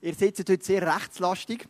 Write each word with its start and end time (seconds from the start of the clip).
Ihr 0.00 0.14
sitzt 0.14 0.48
heute 0.48 0.64
sehr 0.64 0.94
rechtslastig. 0.94 1.66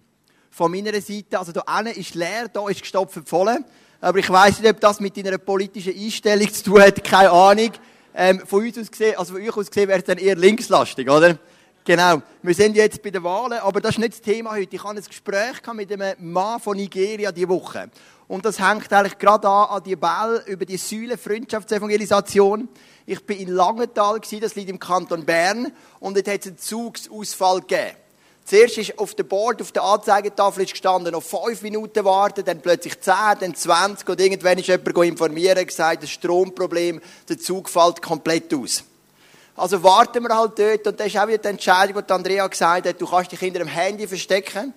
Von 0.50 0.70
meiner 0.70 0.92
Seite, 1.00 1.38
also 1.38 1.50
hinten 1.52 1.98
ist 1.98 2.14
leer, 2.14 2.48
da 2.52 2.68
ist 2.68 2.82
gestopft 2.82 3.26
voll. 3.26 3.64
Aber 4.02 4.18
ich 4.18 4.28
weiss 4.28 4.60
nicht, 4.60 4.70
ob 4.70 4.80
das 4.80 5.00
mit 5.00 5.16
deiner 5.16 5.38
politischen 5.38 5.96
Einstellung 5.96 6.52
zu 6.52 6.64
tun 6.64 6.82
hat, 6.82 7.02
keine 7.02 7.30
Ahnung. 7.30 7.70
Ähm, 8.14 8.42
von 8.46 8.66
uns 8.66 8.76
aus 8.76 8.90
gesehen, 8.90 9.16
also 9.16 9.32
von 9.32 9.42
euch 9.42 9.56
aus 9.56 9.70
gesehen, 9.70 9.88
wäre 9.88 10.00
es 10.00 10.04
dann 10.04 10.18
eher 10.18 10.36
linkslastig, 10.36 11.08
oder? 11.08 11.38
Genau. 11.84 12.20
Wir 12.42 12.54
sind 12.54 12.76
jetzt 12.76 13.02
bei 13.02 13.08
den 13.08 13.24
Wahlen, 13.24 13.60
aber 13.60 13.80
das 13.80 13.92
ist 13.92 13.98
nicht 13.98 14.12
das 14.12 14.20
Thema 14.20 14.50
heute. 14.50 14.76
Ich 14.76 14.84
hatte 14.84 14.98
ein 14.98 15.04
Gespräch 15.04 15.72
mit 15.72 15.90
einem 15.90 16.14
Mann 16.30 16.60
von 16.60 16.76
Nigeria 16.76 17.32
diese 17.32 17.48
Woche. 17.48 17.88
Und 18.26 18.44
das 18.44 18.58
hängt 18.58 18.92
eigentlich 18.92 19.16
gerade 19.16 19.48
an, 19.48 19.70
an 19.70 19.82
die 19.82 19.96
Bälle 19.96 20.44
über 20.46 20.66
die 20.66 20.76
Säule 20.76 21.16
Freundschaftsevangelisation. 21.16 22.68
Ich 23.06 23.24
bin 23.24 23.38
in 23.38 23.48
Langenthal, 23.48 24.20
das 24.20 24.54
liegt 24.54 24.68
im 24.68 24.78
Kanton 24.78 25.24
Bern, 25.24 25.72
und 25.98 26.14
dort 26.14 26.28
hat 26.28 26.40
es 26.40 26.46
einen 26.48 26.58
Zugsausfall 26.58 27.60
gegeben. 27.60 27.96
Zuerst 28.48 28.78
ist 28.78 28.98
auf 28.98 29.14
dem 29.14 29.28
Board, 29.28 29.60
auf 29.60 29.72
der 29.72 29.82
Anzeigetafel 29.82 30.64
ist 30.64 30.70
gestanden, 30.70 31.12
noch 31.12 31.22
fünf 31.22 31.60
Minuten 31.60 32.02
warten, 32.02 32.42
dann 32.46 32.62
plötzlich 32.62 32.98
zehn, 32.98 33.36
dann 33.40 33.54
zwanzig 33.54 34.08
und 34.08 34.18
irgendwann 34.18 34.56
ist 34.56 34.68
jemand 34.68 34.96
informieren 35.04 35.58
und 35.58 35.66
gesagt, 35.66 36.02
das 36.02 36.08
Stromproblem, 36.08 37.02
der 37.28 37.38
Zug 37.38 37.68
fällt 37.68 38.00
komplett 38.00 38.54
aus. 38.54 38.84
Also 39.54 39.82
warten 39.82 40.22
wir 40.22 40.34
halt 40.34 40.58
dort 40.58 40.86
und 40.86 40.98
das 40.98 41.08
ist 41.08 41.18
auch 41.18 41.28
wieder 41.28 41.36
die 41.36 41.48
Entscheidung, 41.48 42.02
die 42.02 42.10
Andrea 42.10 42.46
gesagt 42.46 42.88
hat, 42.88 42.98
du 42.98 43.06
kannst 43.06 43.32
dich 43.32 43.38
hinter 43.38 43.60
einem 43.60 43.68
Handy 43.68 44.08
verstecken, 44.08 44.72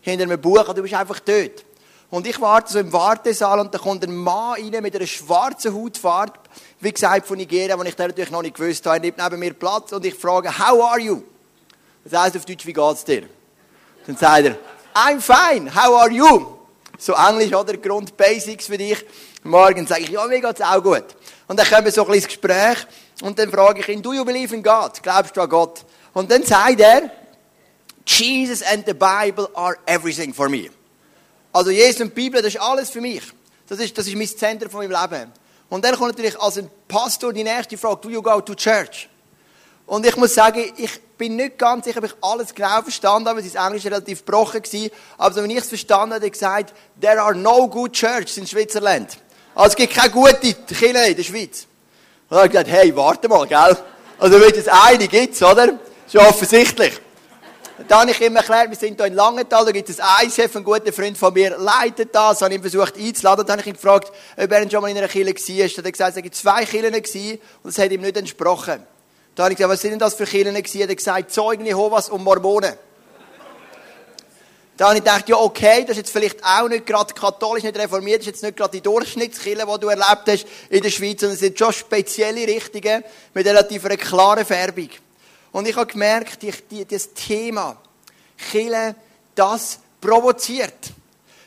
hinter 0.00 0.22
einem 0.24 0.40
Buch 0.40 0.72
du 0.72 0.80
bist 0.80 0.94
einfach 0.94 1.20
dort. 1.20 1.62
Und 2.08 2.26
ich 2.26 2.40
warte 2.40 2.72
so 2.72 2.78
im 2.78 2.90
Wartesaal 2.90 3.60
und 3.60 3.74
da 3.74 3.78
kommt 3.78 4.02
ein 4.04 4.16
Mann 4.16 4.54
rein 4.54 4.82
mit 4.82 4.96
einer 4.96 5.06
schwarzen 5.06 5.74
Hautfarbe, 5.74 6.38
wie 6.80 6.92
gesagt 6.92 7.26
von 7.26 7.36
Nigeria, 7.36 7.78
wo 7.78 7.82
ich 7.82 7.98
natürlich 7.98 8.30
noch 8.30 8.40
nicht 8.40 8.56
gewusst 8.56 8.86
habe. 8.86 8.96
Er 8.96 9.00
nimmt 9.00 9.18
neben 9.18 9.38
mir 9.38 9.52
Platz 9.52 9.92
und 9.92 10.06
ich 10.06 10.14
frage, 10.14 10.58
how 10.58 10.82
are 10.84 11.00
you? 11.00 11.22
Das 12.04 12.20
heißt 12.20 12.36
auf 12.36 12.44
Deutsch, 12.44 12.66
wie 12.66 12.72
geht's 12.72 13.04
dir? 13.04 13.24
Dann 14.06 14.16
sagt 14.16 14.44
er, 14.44 14.58
I'm 14.94 15.20
fine, 15.20 15.74
how 15.74 16.00
are 16.00 16.10
you? 16.10 16.58
So 16.98 17.14
Englisch, 17.14 17.52
oder? 17.52 17.76
Grundbasics 17.76 18.66
für 18.66 18.78
dich. 18.78 19.04
Morgen 19.42 19.86
sage 19.86 20.02
ich, 20.02 20.10
ja, 20.10 20.24
mir 20.26 20.40
geht's 20.40 20.60
auch 20.60 20.82
gut. 20.82 21.04
Und 21.48 21.58
dann 21.58 21.66
kommen 21.66 21.84
wir 21.84 21.92
so 21.92 22.02
ein 22.02 22.06
kleines 22.06 22.26
Gespräch 22.26 22.86
und 23.22 23.38
dann 23.38 23.50
frage 23.50 23.80
ich 23.80 23.88
ihn, 23.88 24.02
do 24.02 24.12
you 24.12 24.24
believe 24.24 24.54
in 24.54 24.62
God? 24.62 25.02
Glaubst 25.02 25.36
du 25.36 25.40
an 25.40 25.48
Gott? 25.48 25.84
Und 26.12 26.30
dann 26.30 26.42
sagt 26.42 26.80
er, 26.80 27.10
Jesus 28.06 28.62
and 28.62 28.86
the 28.86 28.94
Bible 28.94 29.48
are 29.54 29.76
everything 29.86 30.32
for 30.32 30.48
me. 30.48 30.70
Also 31.52 31.70
Jesus 31.70 32.00
und 32.00 32.08
die 32.08 32.14
Bibel, 32.14 32.42
das 32.42 32.54
ist 32.54 32.60
alles 32.60 32.90
für 32.90 33.00
mich. 33.00 33.22
Das 33.68 33.78
ist, 33.78 33.96
das 33.96 34.06
ist 34.06 34.16
mein 34.16 34.28
Zentrum 34.28 34.70
von 34.70 34.86
meinem 34.86 35.10
Leben. 35.10 35.32
Und 35.68 35.84
dann 35.84 35.96
kommt 35.96 36.10
natürlich 36.10 36.38
als 36.40 36.58
ein 36.58 36.70
Pastor 36.86 37.32
die 37.32 37.44
nächste 37.44 37.78
Frage, 37.78 38.00
do 38.02 38.10
you 38.10 38.22
go 38.22 38.40
to 38.40 38.54
church? 38.54 39.08
Und 39.86 40.06
ich 40.06 40.16
muss 40.16 40.34
sagen, 40.34 40.72
ich 40.76 41.00
bin 41.18 41.36
nicht 41.36 41.58
ganz 41.58 41.84
sicher, 41.84 41.98
ob 41.98 42.04
ich 42.04 42.14
alles 42.20 42.54
genau 42.54 42.82
verstanden 42.82 43.28
habe, 43.28 43.42
weil 43.42 43.48
sein 43.48 43.66
Englisch 43.66 43.84
relativ 43.84 44.24
gebrochen. 44.24 44.62
Aber 45.18 45.36
wenn 45.36 45.50
ich 45.50 45.58
es 45.58 45.68
verstanden 45.68 46.14
habe, 46.14 46.16
hat 46.16 46.22
er 46.22 46.30
gesagt, 46.30 46.74
there 47.00 47.20
are 47.20 47.34
no 47.34 47.68
good 47.68 47.92
churches 47.92 48.38
in 48.38 48.46
Schweizerland. 48.46 49.18
Also 49.54 49.70
es 49.70 49.76
gibt 49.76 49.94
keine 49.94 50.10
gute 50.10 50.34
Kirche 50.34 50.86
in 50.86 51.16
der 51.16 51.22
Schweiz. 51.22 51.66
Und 52.28 52.30
dann 52.30 52.38
habe 52.38 52.46
ich 52.46 52.52
gesagt, 52.52 52.70
hey, 52.70 52.96
warte 52.96 53.28
mal, 53.28 53.46
gell? 53.46 53.76
Also 54.18 54.40
wenn 54.40 54.54
es 54.54 54.68
eine 54.68 55.06
gibt, 55.06 55.40
oder? 55.42 55.78
Ist 56.06 56.14
ja 56.14 56.28
offensichtlich. 56.28 57.00
Da 57.88 58.00
habe 58.00 58.10
ich 58.12 58.20
ihm 58.20 58.36
erklärt, 58.36 58.70
wir 58.70 58.76
sind 58.76 58.96
hier 58.96 59.06
in 59.06 59.14
Langenthal, 59.14 59.64
da 59.64 59.72
gibt 59.72 59.88
es 59.88 59.98
ein 59.98 60.28
ICF, 60.28 60.56
ein 60.56 60.64
guter 60.64 60.92
Freund 60.92 61.18
von 61.18 61.34
mir 61.34 61.58
leitet 61.58 62.14
das, 62.14 62.40
habe 62.40 62.54
ihn 62.54 62.60
versucht 62.60 62.96
einzuladen, 62.96 63.44
dann 63.44 63.58
habe 63.58 63.62
ich 63.62 63.66
ihn 63.66 63.74
gefragt, 63.74 64.12
ob 64.36 64.52
er 64.52 64.70
schon 64.70 64.80
mal 64.80 64.90
in 64.90 64.96
einer 64.96 65.08
Kirche 65.08 65.34
war. 65.34 65.66
Dann 65.66 65.76
hat 65.76 65.84
er 65.84 65.92
gesagt, 65.92 66.16
es 66.16 66.44
waren 66.44 66.64
zwei 66.64 66.64
Kirchen 66.64 67.40
und 67.62 67.70
es 67.70 67.78
hat 67.78 67.90
ihm 67.90 68.00
nicht 68.00 68.16
entsprochen. 68.16 68.86
Da 69.34 69.44
habe 69.44 69.52
ich 69.52 69.56
gesagt, 69.56 69.72
was 69.72 69.80
sind 69.80 69.90
denn 69.92 69.98
das 69.98 70.14
für 70.14 70.26
Kirchen? 70.26 70.54
Er 70.54 70.88
hat 70.88 70.96
gesagt, 70.96 71.32
Zeugen 71.32 71.66
Jehovas 71.66 72.08
und 72.08 72.22
Mormonen. 72.22 72.74
Da 74.76 74.86
habe 74.86 74.96
ich 74.96 75.04
gedacht, 75.04 75.28
ja, 75.28 75.36
okay, 75.36 75.82
das 75.82 75.92
ist 75.92 75.98
jetzt 75.98 76.10
vielleicht 76.10 76.44
auch 76.44 76.68
nicht 76.68 76.84
gerade 76.84 77.14
katholisch, 77.14 77.62
nicht 77.62 77.78
reformiert, 77.78 78.20
das 78.20 78.26
ist 78.26 78.32
jetzt 78.32 78.42
nicht 78.42 78.56
gerade 78.56 78.72
die 78.72 78.80
Durchschnittskirche, 78.80 79.64
die 79.64 79.80
du 79.80 79.88
erlebt 79.88 80.22
hast 80.26 80.46
in 80.68 80.82
der 80.82 80.90
Schweiz, 80.90 81.20
sondern 81.20 81.34
es 81.34 81.40
sind 81.40 81.56
schon 81.56 81.72
spezielle 81.72 82.46
Richtungen 82.46 83.04
mit 83.34 83.46
relativ 83.46 83.84
einer 83.84 83.96
klaren 83.96 84.44
Färbung. 84.44 84.88
Und 85.52 85.68
ich 85.68 85.76
habe 85.76 85.86
gemerkt, 85.86 86.42
die, 86.42 86.84
das 86.84 87.14
Thema 87.14 87.76
Kirche, 88.50 88.96
das 89.36 89.78
provoziert. 90.00 90.90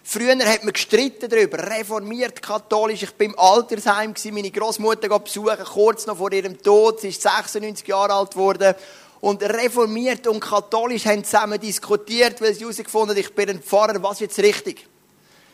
Früher 0.10 0.38
hat 0.46 0.64
man 0.64 0.72
gestritten 0.72 1.30
darüber, 1.30 1.58
reformiert, 1.70 2.42
katholisch. 2.42 3.04
Ich 3.04 3.10
war 3.10 3.26
im 3.26 3.38
Altersheim, 3.38 4.14
meine 4.32 4.52
Großmutter 4.52 5.20
besuchen, 5.20 5.58
kurz 5.66 6.06
noch 6.06 6.16
vor 6.16 6.32
ihrem 6.32 6.58
Tod. 6.62 7.02
Sie 7.02 7.10
ist 7.10 7.22
96 7.22 7.86
Jahre 7.86 8.14
alt 8.14 8.32
geworden. 8.32 8.74
Und 9.20 9.44
reformiert 9.44 10.26
und 10.28 10.40
katholisch 10.40 11.06
haben 11.08 11.26
zusammen 11.26 11.60
diskutiert, 11.60 12.40
weil 12.40 12.54
sie 12.54 12.62
herausgefunden 12.62 13.18
haben, 13.18 13.20
ich 13.20 13.36
bin 13.36 13.50
ein 13.50 13.62
Pfarrer, 13.62 14.02
was 14.02 14.14
ist 14.14 14.20
jetzt 14.22 14.40
richtig? 14.40 14.88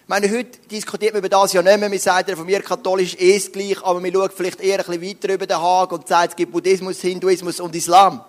Ich 0.03 0.07
meine, 0.07 0.29
heute 0.29 0.59
diskutiert 0.69 1.13
man 1.13 1.21
über 1.21 1.29
das 1.29 1.53
ja 1.53 1.63
nicht 1.63 1.79
mehr. 1.79 1.89
Man 1.89 1.97
sagt, 1.97 2.29
reformiert, 2.29 2.63
katholisch 2.63 3.15
ist 3.15 3.53
gleich, 3.53 3.83
aber 3.83 3.99
man 3.99 4.13
schaut 4.13 4.33
vielleicht 4.33 4.61
eher 4.61 4.81
ein 4.81 4.85
bisschen 4.85 5.01
weiter 5.01 5.33
über 5.33 5.47
den 5.47 5.57
Haag 5.57 5.91
und 5.93 6.07
sagt, 6.07 6.29
es 6.29 6.35
gibt 6.35 6.51
Buddhismus, 6.51 7.01
Hinduismus 7.01 7.59
und 7.59 7.75
Islam. 7.75 8.23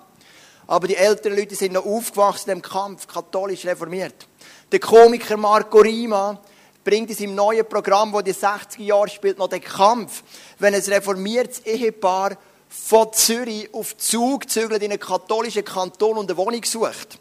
Aber 0.66 0.88
die 0.88 0.96
älteren 0.96 1.36
Leute 1.36 1.54
sind 1.54 1.74
noch 1.74 1.84
aufgewachsen 1.84 2.48
im 2.48 2.62
Kampf, 2.62 3.06
katholisch 3.06 3.66
reformiert. 3.66 4.26
Der 4.74 4.80
Komiker 4.80 5.36
Marco 5.36 5.78
Rima 5.78 6.36
bringt 6.82 7.08
in 7.08 7.14
seinem 7.14 7.36
neuen 7.36 7.64
Programm, 7.64 8.12
wo 8.12 8.20
die 8.22 8.34
60er 8.34 8.82
Jahre 8.82 9.08
spielt, 9.08 9.38
noch 9.38 9.46
den 9.46 9.62
Kampf, 9.62 10.24
wenn 10.58 10.74
ein 10.74 10.80
reformiertes 10.80 11.60
Ehepaar 11.60 12.36
von 12.68 13.12
Zürich 13.12 13.72
auf 13.72 13.96
Zug 13.96 14.50
zügelt 14.50 14.82
in 14.82 14.90
einen 14.90 14.98
katholischen 14.98 15.64
Kanton 15.64 16.18
und 16.18 16.28
eine 16.28 16.36
Wohnung 16.36 16.64
sucht. 16.64 17.20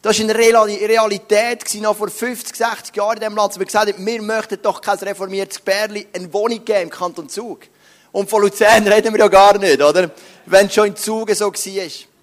Das 0.00 0.18
war 0.18 0.24
eine 0.24 0.34
Realität 0.34 1.74
noch 1.82 1.94
vor 1.94 2.08
50, 2.08 2.56
60 2.56 2.96
Jahren 2.96 3.16
in 3.16 3.20
diesem 3.20 3.36
Land. 3.36 3.58
Wir 3.58 3.66
gesagt 3.66 3.92
haben, 3.92 4.06
wir 4.06 4.22
möchten 4.22 4.62
doch 4.62 4.80
kein 4.80 4.96
reformiertes 4.96 5.60
Bärli 5.60 6.06
eine 6.10 6.32
Wohnung 6.32 6.64
geben 6.64 6.84
im 6.84 6.90
Kanton 6.90 7.28
Zug. 7.28 7.66
Und 8.12 8.30
von 8.30 8.40
Luzern 8.40 8.88
reden 8.88 9.12
wir 9.12 9.20
ja 9.20 9.28
gar 9.28 9.58
nicht, 9.58 9.82
oder? 9.82 10.10
Wenn 10.46 10.68
es 10.68 10.74
schon 10.74 10.86
in 10.86 10.96
Zug 10.96 11.30
so 11.32 11.52
war. 11.52 12.13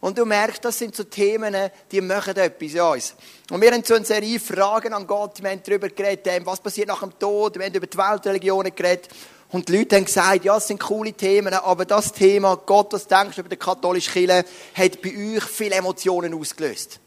Und 0.00 0.16
du 0.16 0.24
merkst, 0.24 0.64
das 0.64 0.78
sind 0.78 0.94
so 0.94 1.04
Themen, 1.04 1.54
die 1.90 2.00
machen 2.00 2.36
etwas 2.36 2.72
in 2.72 2.80
uns. 2.80 3.14
Und 3.50 3.60
wir 3.60 3.72
haben 3.72 3.82
so 3.82 3.94
eine 3.94 4.04
Serie 4.04 4.38
Fragen 4.38 4.92
an 4.92 5.06
Gott. 5.06 5.42
Wir 5.42 5.50
haben 5.50 5.62
darüber 5.64 5.88
geredet, 5.88 6.46
was 6.46 6.60
passiert 6.60 6.88
nach 6.88 7.00
dem 7.00 7.18
Tod. 7.18 7.58
Wir 7.58 7.66
haben 7.66 7.74
über 7.74 7.86
die 7.86 7.98
Weltreligionen 7.98 8.74
geredet. 8.74 9.08
Und 9.50 9.68
die 9.68 9.78
Leute 9.78 9.96
haben 9.96 10.04
gesagt, 10.04 10.44
ja, 10.44 10.58
es 10.58 10.66
sind 10.66 10.78
coole 10.78 11.12
Themen, 11.14 11.54
aber 11.54 11.86
das 11.86 12.12
Thema, 12.12 12.56
Gott, 12.56 12.92
was 12.92 13.06
denkst 13.06 13.36
du 13.36 13.40
über 13.40 13.48
die 13.48 13.56
katholische 13.56 14.10
Kirche, 14.10 14.44
hat 14.74 15.02
bei 15.02 15.36
euch 15.36 15.44
viele 15.44 15.74
Emotionen 15.74 16.34
ausgelöst. 16.34 17.00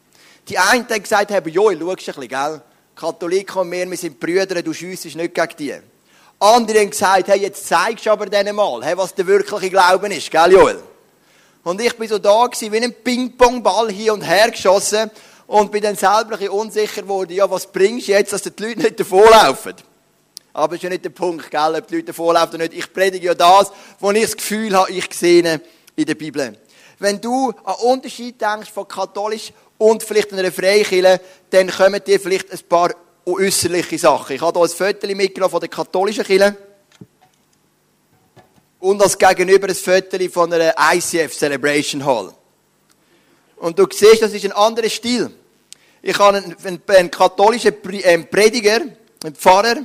Die 0.48 0.58
einen 0.58 0.88
haben 0.88 1.02
gesagt, 1.02 1.30
hey, 1.30 1.40
Joel, 1.48 1.78
schau 1.78 1.90
ein 1.90 1.96
bisschen, 1.96 2.28
gell? 2.28 2.62
Katholiken 2.96 3.60
und 3.60 3.70
wir, 3.70 3.88
wir 3.88 3.96
sind 3.96 4.18
Brüder, 4.18 4.60
du 4.60 4.72
schiessest 4.72 5.16
nicht 5.16 5.34
gegen 5.34 5.56
die. 5.56 5.74
Andere 6.40 6.80
haben 6.80 6.90
gesagt, 6.90 7.28
hey, 7.28 7.40
jetzt 7.40 7.64
zeigst 7.64 8.06
du 8.06 8.10
aber 8.10 8.26
denen 8.26 8.56
mal, 8.56 8.84
hey, 8.84 8.96
was 8.96 9.14
der 9.14 9.26
wirkliche 9.28 9.70
Glauben 9.70 10.10
ist, 10.10 10.28
gell, 10.28 10.52
Joel? 10.52 10.82
Und 11.64 11.80
ich 11.80 11.96
bin 11.96 12.08
so 12.08 12.18
da 12.18 12.46
gewesen, 12.46 12.72
wie 12.72 12.78
ein 12.78 12.92
Ping-Pong-Ball 12.92 13.90
hier 13.90 14.14
und 14.14 14.22
her 14.22 14.50
geschossen 14.50 15.10
und 15.46 15.70
bin 15.70 15.82
dann 15.82 15.94
selber 15.96 16.18
ein 16.22 16.28
bisschen 16.30 16.48
unsicher 16.48 17.02
geworden, 17.02 17.32
ja, 17.32 17.48
was 17.48 17.66
bringst 17.70 18.08
du 18.08 18.12
jetzt, 18.12 18.32
dass 18.32 18.42
die 18.42 18.50
Leute 18.62 18.80
nicht 18.80 18.98
davonlaufen? 18.98 19.74
Aber 20.54 20.68
das 20.68 20.78
ist 20.78 20.82
ja 20.82 20.88
nicht 20.90 21.04
der 21.04 21.10
Punkt, 21.10 21.50
gell, 21.50 21.74
ob 21.76 21.86
die 21.86 21.94
Leute 21.96 22.06
davonlaufen 22.06 22.56
oder 22.56 22.64
nicht. 22.64 22.74
Ich 22.74 22.92
predige 22.92 23.26
ja 23.26 23.34
das, 23.34 23.70
wo 24.00 24.10
ich 24.10 24.22
das 24.22 24.36
Gefühl 24.36 24.76
habe, 24.76 24.90
ich 24.90 25.06
sehe 25.14 25.60
in 25.94 26.04
der 26.04 26.14
Bibel. 26.14 26.58
Wenn 26.98 27.20
du 27.20 27.52
an 27.64 27.74
Unterschied 27.82 28.40
denkst 28.40 28.70
von 28.70 28.88
katholisch 28.88 29.52
und 29.78 30.02
vielleicht 30.02 30.32
einer 30.32 30.50
Freikirche, 30.50 31.20
dann 31.50 31.70
kommen 31.70 32.02
dir 32.04 32.20
vielleicht 32.20 32.52
ein 32.52 32.60
paar 32.68 32.90
äußerliche 33.24 33.98
Sachen. 33.98 34.34
Ich 34.36 34.42
habe 34.42 34.58
hier 34.58 34.68
ein 34.68 34.94
Foto 34.94 35.06
mitgenommen 35.14 35.50
von 35.50 35.60
der 35.60 35.68
katholischen 35.68 36.24
Kirche 36.24 36.56
und 38.82 39.00
als 39.00 39.16
Gegenüber 39.16 39.68
ein 39.68 39.74
Foto 39.76 40.18
von 40.28 40.52
einer 40.52 40.74
ICF 40.92 41.32
Celebration 41.32 42.04
Hall. 42.04 42.34
Und 43.56 43.78
du 43.78 43.86
siehst, 43.88 44.22
das 44.22 44.32
ist 44.32 44.44
ein 44.44 44.50
anderer 44.52 44.88
Stil. 44.88 45.30
Ich 46.02 46.18
habe 46.18 46.38
einen, 46.38 46.56
einen, 46.64 46.82
einen 46.88 47.10
katholischen 47.10 47.74
ähm, 48.02 48.26
Prediger, 48.28 48.80
einen 49.22 49.36
Pfarrer 49.36 49.76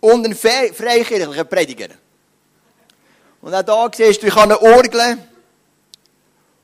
und 0.00 0.24
einen 0.24 0.34
freikirchlichen 0.34 1.48
Prediger. 1.48 1.88
Und 3.40 3.54
auch 3.54 3.62
da 3.62 3.88
siehst 3.94 4.20
du, 4.20 4.26
ich 4.26 4.34
habe 4.34 4.58
eine 4.58 4.62
Orgel 4.62 5.18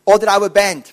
oder 0.04 0.32
auch 0.32 0.40
eine 0.40 0.50
Band. 0.50 0.92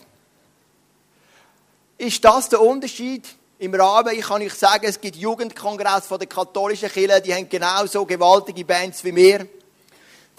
Ist 1.97 2.23
das 2.23 2.49
der 2.49 2.61
Unterschied 2.61 3.27
im 3.57 3.73
Rahmen? 3.73 4.13
Ich 4.13 4.25
kann 4.25 4.43
euch 4.43 4.53
sagen, 4.53 4.85
es 4.85 5.01
gibt 5.01 5.15
Jugendkongress 5.15 6.05
von 6.05 6.19
der 6.19 6.27
katholischen 6.27 6.89
Kirche, 6.89 7.19
die 7.19 7.33
haben 7.33 7.49
genauso 7.49 8.05
gewaltige 8.05 8.63
Bands 8.63 9.03
wie 9.03 9.15
wir. 9.15 9.47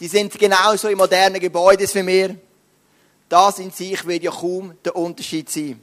Die 0.00 0.08
sind 0.08 0.38
genauso 0.38 0.88
in 0.88 0.98
modernen 0.98 1.40
Gebäuden 1.40 1.88
wie 1.92 2.06
wir. 2.06 2.36
Das 3.28 3.58
in 3.58 3.70
sich 3.70 4.04
wird 4.06 4.22
ja 4.22 4.30
kaum 4.30 4.76
der 4.84 4.96
Unterschied 4.96 5.48
sein. 5.48 5.80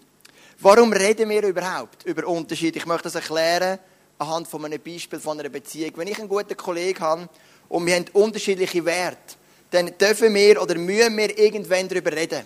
Warum 0.59 0.91
reden 0.91 1.29
wir 1.29 1.44
überhaupt 1.44 2.06
über 2.06 2.27
Unterschied? 2.27 2.75
Ich 2.75 2.85
möchte 2.85 3.03
das 3.03 3.15
erklären 3.15 3.79
anhand 4.17 4.47
von 4.47 4.65
einem 4.65 4.81
Beispiel 4.81 5.19
von 5.19 5.39
einer 5.39 5.50
Beziehung. 5.50 5.94
Wenn 5.95 6.07
ich 6.07 6.19
einen 6.19 6.27
guten 6.27 6.57
Kollegen 6.57 7.00
habe 7.00 7.29
und 7.69 7.85
wir 7.85 7.95
haben 7.95 8.06
unterschiedliche 8.13 8.83
Werte, 8.83 9.35
dann 9.71 9.97
dürfen 9.97 10.33
wir 10.33 10.61
oder 10.61 10.75
müssen 10.75 11.17
wir 11.17 11.38
irgendwann 11.38 11.88
darüber 11.88 12.11
reden. 12.11 12.45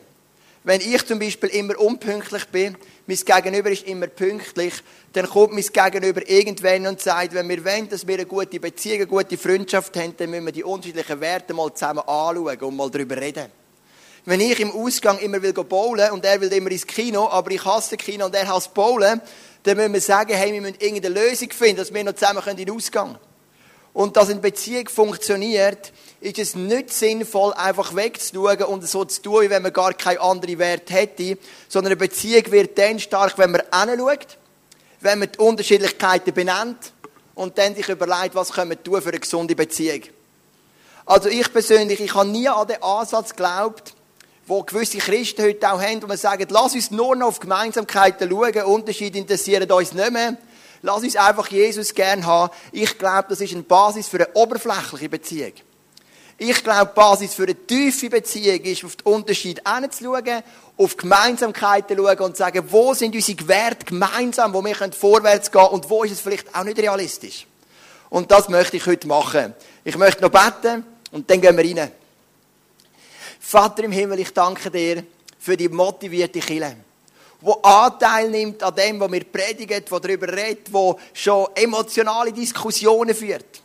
Wenn 0.66 0.80
ich 0.80 1.06
zum 1.06 1.20
Beispiel 1.20 1.50
immer 1.50 1.78
unpünktlich 1.78 2.46
bin, 2.48 2.78
mein 3.06 3.18
Gegenüber 3.18 3.70
ist 3.70 3.86
immer 3.86 4.08
pünktlich, 4.08 4.74
dann 5.12 5.30
kommt 5.30 5.52
mein 5.52 5.66
Gegenüber 5.66 6.28
irgendwann 6.30 6.88
und 6.88 7.02
sagt, 7.02 7.34
wenn 7.34 7.50
wir 7.50 7.66
wollen, 7.66 7.90
dass 7.90 8.08
wir 8.08 8.16
eine 8.16 8.26
gute 8.26 8.62
Beziehung, 8.62 8.96
eine 8.96 9.08
gute 9.08 9.38
Freundschaft 9.38 9.98
haben, 9.98 10.16
dann 10.16 10.30
müssen 10.30 10.46
wir 10.46 10.54
die 10.54 10.64
unterschiedlichen 10.64 11.20
Werte 11.20 11.54
mal 11.54 11.74
zusammen 11.74 12.00
anschauen 12.00 12.58
und 12.60 12.78
mal 12.78 12.90
darüber 12.90 13.18
reden. 13.18 13.48
Wenn 14.24 14.40
ich 14.40 14.58
im 14.62 14.72
Ausgang 14.72 15.20
immer 15.20 15.42
will 15.42 15.52
bowlen 15.52 16.12
und 16.12 16.24
er 16.24 16.40
will 16.40 16.54
immer 16.54 16.72
ins 16.72 16.88
Kino, 16.88 17.28
aber 17.28 17.52
ich 17.52 17.66
hasse 17.66 17.98
Kino 17.98 18.28
und 18.28 18.36
er 18.36 18.48
hasst 18.48 18.74
bowlen, 18.74 19.20
dann 19.64 19.78
müssen 19.78 19.94
wir 19.94 20.02
sagen, 20.02 20.34
hey, 20.34 20.54
wir 20.54 20.62
müssen 20.62 20.78
irgendeine 20.80 21.20
Lösung 21.20 21.52
finden, 21.52 21.78
dass 21.78 21.94
wir 21.94 22.04
noch 22.06 22.14
zusammen 22.14 22.42
in 22.48 22.56
den 22.56 22.72
Ausgang 22.72 23.14
können. 23.14 23.33
Und 23.94 24.18
dass 24.18 24.30
eine 24.30 24.40
Beziehung 24.40 24.90
funktioniert, 24.90 25.94
ist 26.20 26.40
es 26.40 26.56
nicht 26.56 26.92
sinnvoll, 26.92 27.54
einfach 27.54 27.96
wegzuschauen 27.96 28.64
und 28.64 28.88
so 28.88 29.06
zu 29.06 29.22
tun, 29.22 29.42
wie 29.44 29.50
wenn 29.50 29.62
man 29.62 29.74
gar 29.74 29.94
keinen 29.94 30.18
anderen 30.18 30.58
Wert 30.58 30.90
hätte, 30.90 31.38
sondern 31.68 31.92
eine 31.92 31.98
Beziehung 31.98 32.52
wird 32.52 32.78
dann 32.78 33.00
stark, 33.00 33.38
wenn 33.38 33.52
man 33.52 33.62
hinschaut, 33.72 34.38
wenn 35.02 35.20
man 35.20 35.32
die 35.32 35.38
Unterschiedlichkeiten 35.38 36.34
benennt 36.34 36.94
und 37.36 37.58
dann 37.58 37.76
sich 37.76 37.88
überlegt, 37.90 38.36
was 38.36 38.52
können 38.52 38.72
wir 38.72 38.82
tun 38.82 39.02
für 39.02 39.10
eine 39.10 39.20
gesunde 39.20 39.56
Beziehung. 39.56 40.02
Also 41.06 41.30
ich 41.30 41.52
persönlich, 41.52 42.00
ich 42.00 42.16
habe 42.16 42.30
nie 42.30 42.48
an 42.48 42.68
den 42.68 42.82
Ansatz 42.82 43.32
geglaubt, 43.32 43.94
wo 44.48 44.64
gewisse 44.64 44.98
Christen 44.98 45.44
heute 45.44 45.72
auch 45.72 45.82
haben, 45.82 46.02
wo 46.02 46.08
man 46.08 46.18
sagen, 46.18 46.48
lass 46.50 46.74
uns 46.74 46.92
nur 46.92 47.16
noch 47.16 47.28
auf 47.28 47.40
Gemeinsamkeiten 47.40 48.30
schauen, 48.30 48.64
Unterschiede 48.64 49.20
interessieren 49.20 49.70
uns 49.70 49.94
nicht 49.94 50.12
mehr. 50.12 50.38
Lass 50.86 51.02
uns 51.02 51.16
einfach 51.16 51.48
Jesus 51.48 51.94
gern 51.94 52.26
haben. 52.26 52.52
Ich 52.74 52.98
glaube, 52.98 53.28
das 53.30 53.40
ist 53.40 53.54
eine 53.54 53.64
Basis 53.64 54.10
für 54.10 54.18
eine 54.18 54.34
oberflächliche 54.34 55.08
Beziehung. 55.08 55.54
Ich 56.38 56.62
glaube, 56.62 56.92
die 56.94 57.00
Basis 57.00 57.34
für 57.34 57.44
eine 57.44 57.56
tiefe 57.56 58.10
Beziehung 58.10 58.60
ist, 58.60 58.84
auf 58.84 58.98
die 58.98 59.06
Unterschiede 59.06 59.62
hinzuschauen, 59.66 60.44
auf 60.76 60.98
Gemeinsamkeiten 60.98 61.98
schauen 61.98 62.20
und 62.20 62.36
sagen, 62.36 62.66
wo 62.70 62.94
sind 62.94 63.16
unsere 63.16 63.48
Werte 63.48 63.86
gemeinsam, 63.86 64.54
wo 64.54 64.62
wir 64.62 64.76
vorwärts 64.76 65.50
gehen 65.50 65.62
können 65.62 65.74
und 65.74 65.90
wo 65.90 66.04
ist 66.04 66.12
es 66.12 66.20
vielleicht 66.20 66.54
auch 66.54 66.66
nicht 66.66 66.80
realistisch. 66.80 67.48
Und 68.10 68.30
das 68.30 68.50
möchte 68.50 68.76
ich 68.76 68.86
heute 68.86 69.08
machen. 69.08 69.54
Ich 69.86 69.98
möchte 69.98 70.22
noch 70.22 70.32
beten 70.32 70.86
und 71.12 71.30
dann 71.30 71.40
gehen 71.40 71.56
wir 71.58 71.64
rein. 71.64 71.92
Vater 73.40 73.86
im 73.86 73.94
Himmel, 73.94 74.20
ich 74.20 74.34
danke 74.34 74.70
dir 74.70 75.06
für 75.40 75.56
die 75.56 75.70
motivierte 75.70 76.40
Kirche 76.40 76.76
wo 77.44 77.60
Anteil 77.62 78.30
nimmt 78.30 78.64
an 78.64 78.74
dem, 78.74 79.00
was 79.00 79.12
wir 79.12 79.24
predigen, 79.26 79.84
wo 79.90 80.00
darüber 80.00 80.28
redet, 80.30 80.72
wo 80.72 80.98
schon 81.14 81.48
emotionale 81.56 82.32
Diskussionen 82.32 83.14
führt. 83.14 83.62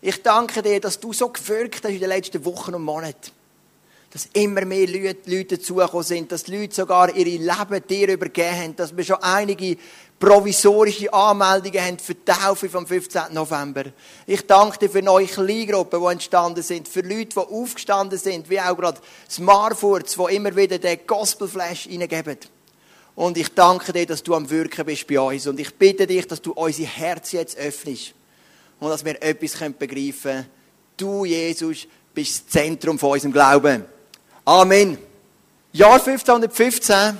Ich 0.00 0.22
danke 0.22 0.62
dir, 0.62 0.80
dass 0.80 1.00
du 1.00 1.12
so 1.12 1.28
gewirkt 1.28 1.84
hast 1.84 1.92
in 1.92 1.98
den 1.98 2.08
letzten 2.08 2.44
Wochen 2.44 2.74
und 2.74 2.82
Monaten. 2.82 3.32
Dass 4.10 4.28
immer 4.32 4.64
mehr 4.64 4.86
Leute, 4.86 5.56
dazugekommen 5.56 6.04
sind, 6.04 6.32
dass 6.32 6.44
die 6.44 6.56
Leute 6.56 6.74
sogar 6.74 7.14
ihre 7.14 7.42
Leben 7.42 7.86
dir 7.86 8.08
übergeben 8.08 8.56
haben, 8.56 8.76
dass 8.76 8.96
wir 8.96 9.04
schon 9.04 9.22
einige 9.22 9.76
provisorische 10.18 11.12
Anmeldungen 11.12 11.84
haben 11.84 11.98
für 11.98 12.14
die 12.14 12.24
Taufe 12.24 12.70
vom 12.70 12.86
15. 12.86 13.34
November. 13.34 13.84
Ich 14.26 14.46
danke 14.46 14.78
dir 14.78 14.90
für 14.90 15.02
neue 15.02 15.26
Kleingruppen, 15.26 16.00
die 16.00 16.12
entstanden 16.12 16.62
sind, 16.62 16.88
für 16.88 17.00
Leute, 17.00 17.34
die 17.34 17.38
aufgestanden 17.38 18.18
sind, 18.18 18.48
wie 18.48 18.60
auch 18.60 18.76
gerade 18.76 19.00
das 19.26 19.40
Marfurz, 19.40 20.16
die 20.16 20.34
immer 20.34 20.54
wieder 20.54 20.78
den 20.78 21.00
Gospelflash 21.06 21.82
hineingeben. 21.82 22.38
Und 23.18 23.36
ich 23.36 23.48
danke 23.52 23.92
dir, 23.92 24.06
dass 24.06 24.22
du 24.22 24.32
am 24.36 24.48
Wirken 24.48 24.86
bist 24.86 25.04
bei 25.08 25.18
uns. 25.18 25.48
Und 25.48 25.58
ich 25.58 25.74
bitte 25.74 26.06
dich, 26.06 26.24
dass 26.28 26.40
du 26.40 26.52
unser 26.52 26.84
Herz 26.84 27.32
jetzt 27.32 27.58
öffnest. 27.58 28.14
Und 28.78 28.90
dass 28.90 29.04
wir 29.04 29.20
etwas 29.20 29.58
begreifen 29.72 30.22
können. 30.22 30.46
Du, 30.96 31.24
Jesus, 31.24 31.88
bist 32.14 32.44
das 32.44 32.46
Zentrum 32.46 32.96
von 32.96 33.10
unserem 33.10 33.32
Glauben. 33.32 33.84
Amen. 34.44 34.98
Jahr 35.72 35.94
1515 35.94 37.18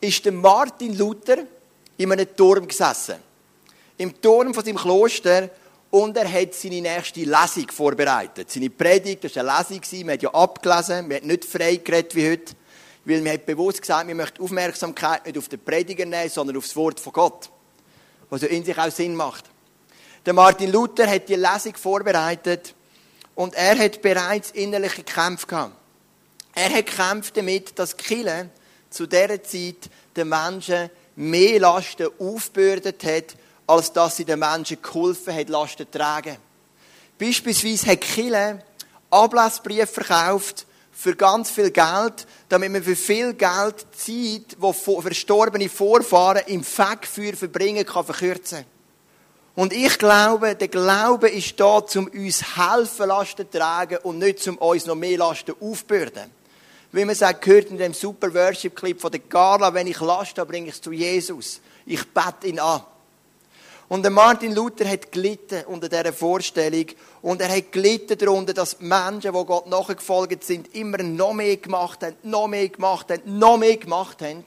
ist 0.00 0.24
der 0.24 0.32
Martin 0.32 0.96
Luther 0.96 1.44
in 1.98 2.10
einem 2.10 2.34
Turm 2.34 2.66
gesessen. 2.66 3.16
Im 3.98 4.18
Turm 4.22 4.54
von 4.54 4.64
seinem 4.64 4.78
Kloster. 4.78 5.50
Und 5.90 6.16
er 6.16 6.32
hat 6.32 6.54
seine 6.54 6.80
nächste 6.80 7.20
Lesung 7.20 7.70
vorbereitet. 7.70 8.50
Seine 8.50 8.70
Predigt, 8.70 9.24
das 9.24 9.36
war 9.36 9.42
eine 9.42 9.58
Lesung, 9.58 10.06
wir 10.06 10.14
haben 10.14 10.20
ja 10.22 10.32
abgelesen, 10.32 11.10
wir 11.10 11.16
haben 11.18 11.26
nicht 11.26 11.44
frei 11.44 11.76
geredet 11.76 12.14
wie 12.14 12.30
heute. 12.30 12.54
Weil 13.08 13.24
wir 13.24 13.32
haben 13.32 13.44
bewusst 13.46 13.80
gesagt, 13.80 14.06
wir 14.06 14.14
möchten 14.14 14.42
Aufmerksamkeit 14.42 15.24
nicht 15.24 15.38
auf 15.38 15.48
den 15.48 15.64
Prediger 15.64 16.04
nehmen, 16.04 16.28
sondern 16.28 16.58
auf 16.58 16.64
das 16.64 16.76
Wort 16.76 17.00
von 17.00 17.14
Gott. 17.14 17.48
Was 18.28 18.42
ja 18.42 18.48
in 18.48 18.62
sich 18.62 18.76
auch 18.76 18.90
Sinn 18.90 19.16
macht. 19.16 19.46
Der 20.26 20.34
Martin 20.34 20.70
Luther 20.70 21.08
hat 21.08 21.26
die 21.26 21.36
Lesung 21.36 21.74
vorbereitet 21.74 22.74
und 23.34 23.54
er 23.54 23.78
hat 23.78 24.02
bereits 24.02 24.50
innerliche 24.50 25.04
Kämpfe 25.04 25.46
gehabt. 25.46 25.74
Er 26.54 26.68
hat 26.68 26.84
gekämpft 26.84 27.34
damit, 27.38 27.78
dass 27.78 27.96
Kille 27.96 28.50
zu 28.90 29.06
dieser 29.06 29.42
Zeit 29.42 29.88
den 30.14 30.28
Menschen 30.28 30.90
mehr 31.16 31.60
Lasten 31.60 32.08
aufbürdet 32.18 33.02
hat, 33.04 33.36
als 33.66 33.90
dass 33.90 34.18
sie 34.18 34.26
den 34.26 34.40
Menschen 34.40 34.82
geholfen 34.82 35.34
hat, 35.34 35.48
Lasten 35.48 35.86
zu 35.90 35.98
tragen. 35.98 36.36
Beispielsweise 37.18 37.86
hat 37.86 38.02
Kille 38.02 38.62
Ablassbriefe 39.08 39.86
verkauft 39.86 40.66
für 40.98 41.14
ganz 41.14 41.48
viel 41.52 41.70
Geld, 41.70 42.26
damit 42.48 42.72
man 42.72 42.82
für 42.82 42.96
viel 42.96 43.32
Geld 43.34 43.86
Zeit, 43.92 44.56
die 44.58 45.00
verstorbene 45.00 45.68
Vorfahren 45.68 46.42
im 46.48 46.64
Fegfeuer 46.64 47.34
verbringen 47.34 47.86
kann, 47.86 48.04
verkürzen. 48.04 48.64
Und 49.54 49.72
ich 49.72 49.96
glaube, 49.96 50.56
der 50.56 50.66
Glaube 50.66 51.28
ist 51.28 51.58
da, 51.60 51.78
um 51.94 52.08
uns 52.08 52.56
helfen, 52.56 53.06
Lasten 53.06 53.48
zu 53.48 53.58
tragen 53.58 53.98
und 54.02 54.18
nicht, 54.18 54.46
um 54.48 54.58
uns 54.58 54.86
noch 54.86 54.96
mehr 54.96 55.18
Lasten 55.18 55.54
aufbürden. 55.60 56.32
Wie 56.90 57.04
man 57.04 57.14
sagt, 57.14 57.42
gehört 57.42 57.70
in 57.70 57.78
dem 57.78 57.94
super 57.94 58.34
Worship-Clip 58.34 59.00
von 59.00 59.12
der 59.12 59.20
Carla, 59.20 59.72
wenn 59.72 59.86
ich 59.86 60.00
Last 60.00 60.36
habe, 60.36 60.50
bringe 60.50 60.66
ich 60.66 60.74
es 60.74 60.80
zu 60.80 60.90
Jesus. 60.90 61.60
Ich 61.86 62.04
bete 62.12 62.48
ihn 62.48 62.58
an. 62.58 62.82
Und 63.88 64.02
der 64.02 64.10
Martin 64.10 64.54
Luther 64.54 64.86
hat 64.86 65.10
gelitten 65.10 65.64
unter 65.66 65.88
dieser 65.88 66.12
Vorstellung. 66.12 66.86
Und 67.22 67.40
er 67.40 67.48
hat 67.48 67.72
gelitten 67.72 68.18
darunter, 68.18 68.52
dass 68.52 68.80
Menschen, 68.80 69.32
die 69.32 69.44
Gott 69.46 69.66
nachgefolgt 69.66 70.44
sind, 70.44 70.74
immer 70.74 70.98
noch 70.98 71.32
mehr 71.32 71.56
gemacht 71.56 72.02
haben, 72.02 72.16
noch 72.22 72.48
mehr 72.48 72.68
gemacht 72.68 73.10
haben, 73.10 73.38
noch 73.38 73.56
mehr 73.56 73.78
gemacht 73.78 74.20
haben. 74.20 74.44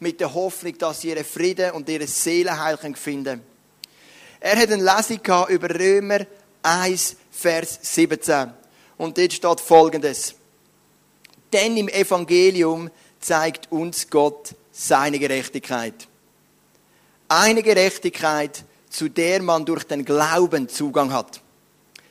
Mit 0.00 0.18
der 0.18 0.34
Hoffnung, 0.34 0.76
dass 0.76 1.02
sie 1.02 1.10
ihren 1.10 1.24
Frieden 1.24 1.70
und 1.70 1.88
ihre 1.88 2.08
Seelenheil 2.08 2.76
finden 2.76 3.24
können. 3.24 3.42
Er 4.40 4.56
hat 4.56 4.72
eine 4.72 4.82
Lesung 4.82 5.48
über 5.48 5.70
Römer 5.70 6.26
1, 6.62 7.16
Vers 7.30 7.78
17. 7.80 8.52
Und 8.98 9.16
dort 9.16 9.32
steht 9.32 9.60
folgendes. 9.60 10.34
Denn 11.52 11.76
im 11.76 11.88
Evangelium 11.88 12.90
zeigt 13.20 13.70
uns 13.70 14.10
Gott 14.10 14.54
seine 14.72 15.20
Gerechtigkeit. 15.20 16.08
Eine 17.36 17.64
Gerechtigkeit, 17.64 18.62
zu 18.88 19.08
der 19.08 19.42
man 19.42 19.64
durch 19.64 19.82
den 19.82 20.04
Glauben 20.04 20.68
Zugang 20.68 21.12
hat. 21.12 21.40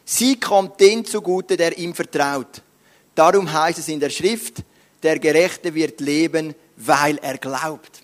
Sie 0.03 0.37
kommt 0.37 0.81
den 0.81 1.05
zugute, 1.05 1.55
der 1.55 1.77
ihm 1.77 1.95
vertraut. 1.95 2.61
Darum 3.15 3.53
heißt 3.53 3.79
es 3.79 3.87
in 3.87 4.01
der 4.01 4.09
Schrift, 4.09 4.63
der 5.01 5.19
Gerechte 5.19 5.73
wird 5.75 6.01
leben, 6.01 6.53
weil 6.75 7.19
er 7.19 7.37
glaubt. 7.37 8.01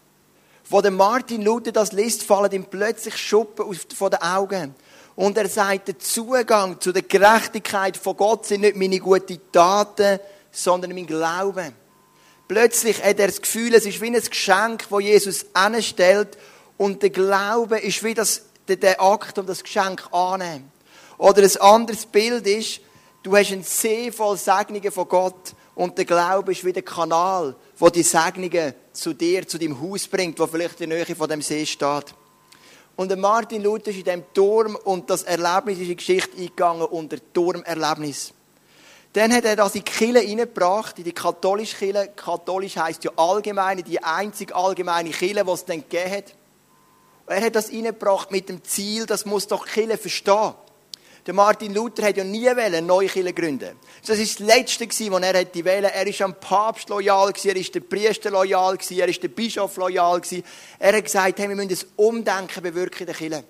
Wo 0.70 0.80
der 0.80 0.92
Martin 0.92 1.42
Luther 1.42 1.74
das 1.74 1.92
liest, 1.92 2.24
fallen 2.24 2.54
ihm 2.54 2.64
plötzlich 2.64 3.18
Schuppen 3.18 3.78
von 3.94 4.12
den 4.12 4.22
Augen. 4.22 4.74
Und 5.18 5.38
er 5.38 5.50
sagt, 5.50 5.90
der 5.90 6.00
Zugang 6.00 6.80
zu 6.80 6.94
der 6.94 7.02
Gerechtigkeit 7.02 7.98
von 7.98 8.16
Gott 8.16 8.46
sind 8.46 8.62
nicht 8.62 8.78
meine 8.78 9.00
guten 9.00 9.42
Taten, 9.52 10.22
sondern 10.52 10.94
mein 10.94 11.06
Glauben. 11.06 11.74
Plötzlich 12.48 13.04
hat 13.04 13.20
er 13.20 13.28
das 13.28 13.42
Gefühl, 13.42 13.74
es 13.74 13.86
ist 13.86 14.00
wie 14.00 14.08
ein 14.08 14.14
Geschenk, 14.14 14.86
wo 14.90 15.02
Jesus 15.02 15.48
anstellt 15.52 16.38
und 16.80 17.04
der 17.04 17.10
Glaube 17.10 17.78
ist 17.78 18.04
wie 18.06 18.14
das, 18.14 18.46
der 18.66 19.02
Akt, 19.02 19.38
um 19.38 19.46
das 19.46 19.62
Geschenk 19.62 20.08
anzunehmen. 20.14 20.72
Oder 21.18 21.44
ein 21.44 21.58
anderes 21.58 22.06
Bild 22.06 22.48
ist, 22.48 22.80
du 23.22 23.36
hast 23.36 23.52
einen 23.52 23.64
See 23.64 24.14
voll 24.14 24.38
Segnungen 24.38 24.90
von 24.90 25.06
Gott 25.10 25.54
und 25.76 25.98
der 25.98 26.06
Glaube 26.06 26.54
ist 26.54 26.64
wie 26.64 26.72
der 26.72 26.84
Kanal, 26.84 27.54
wo 27.78 27.90
die 27.90 28.02
Segnungen 28.02 28.74
zu 28.94 29.14
dir, 29.14 29.46
zu 29.46 29.58
deinem 29.60 29.80
Haus 29.82 30.08
bringt, 30.08 30.40
wo 30.40 30.48
vielleicht 30.48 30.80
in 30.80 30.90
der 30.90 31.06
Nähe 31.06 31.16
von 31.18 31.28
dem 31.28 31.42
See 31.42 31.66
steht. 31.66 32.16
Und 32.96 33.14
Martin 33.18 33.62
Luther 33.62 33.92
ist 33.92 33.98
in 33.98 34.06
dem 34.06 34.24
Turm 34.34 34.78
und 34.78 35.10
das 35.10 35.24
Erlebnis 35.24 35.76
ist 35.76 35.82
in 35.82 35.88
die 35.90 35.96
Geschichte 35.98 36.38
eingegangen 36.38 36.84
unter 36.84 37.18
Turmerlebnis. 37.34 38.32
Dann 39.12 39.34
hat 39.34 39.44
er 39.44 39.58
das 39.58 39.76
in 39.76 39.84
die 39.84 39.92
Kirche 39.92 40.20
hineingebracht, 40.20 40.98
in 40.98 41.04
die 41.04 41.12
katholische 41.12 41.76
Kirche. 41.76 42.14
Katholisch 42.16 42.78
heisst 42.78 43.04
ja 43.04 43.12
allgemeine, 43.18 43.84
die 43.84 44.02
einzige 44.02 44.56
allgemeine 44.56 45.10
Kirche, 45.10 45.44
die 45.44 45.52
es 45.52 45.66
dann 45.66 45.82
gegeben 45.82 46.12
hat. 46.12 46.36
Er 47.30 47.42
hat 47.42 47.56
das 47.56 47.70
reingebracht 47.72 48.32
mit 48.32 48.50
dem 48.50 48.64
Ziel, 48.64 49.06
das 49.06 49.26
muss 49.26 49.46
doch 49.46 49.66
Kirche 49.66 49.98
verstehen. 49.98 50.54
Der 51.28 51.34
Martin 51.36 51.76
Luther 51.76 52.08
hat 52.08 52.18
ja 52.18 52.24
nie 52.24 52.50
eine 52.50 52.82
neue 52.82 53.08
Kirche 53.08 53.34
gründen. 53.34 53.78
Das 54.02 54.18
war 54.18 54.26
das 54.26 54.40
Letzte, 54.40 54.88
was 54.88 55.22
er 55.22 55.34
hätte 55.36 55.64
wählen. 55.64 55.92
Er 55.94 56.08
ist 56.08 56.24
am 56.24 56.34
Papst 56.40 56.90
loyal 56.90 57.32
er 57.44 57.56
ist 57.56 57.76
der 57.76 57.82
Priester 57.82 58.32
loyal 58.32 58.78
er 58.90 59.08
ist 59.08 59.22
der 59.22 59.28
Bischof 59.28 59.78
loyal 59.78 60.22
Er 60.80 60.98
hat 60.98 61.04
gesagt, 61.04 61.38
hey, 61.38 61.48
wir 61.48 61.56
müssen 61.56 61.70
ein 61.70 61.92
Umdenken 61.98 62.64
bewirken 62.64 63.02
in 63.02 63.06
der 63.06 63.16
Kirche. 63.16 63.44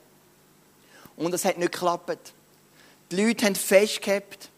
Und 1.15 1.31
das 1.31 1.45
hat 1.45 1.57
nicht 1.57 1.71
geklappt. 1.71 2.33
Die 3.11 3.23
Leute 3.23 3.45
haben 3.45 3.55
festgehabt 3.55 4.49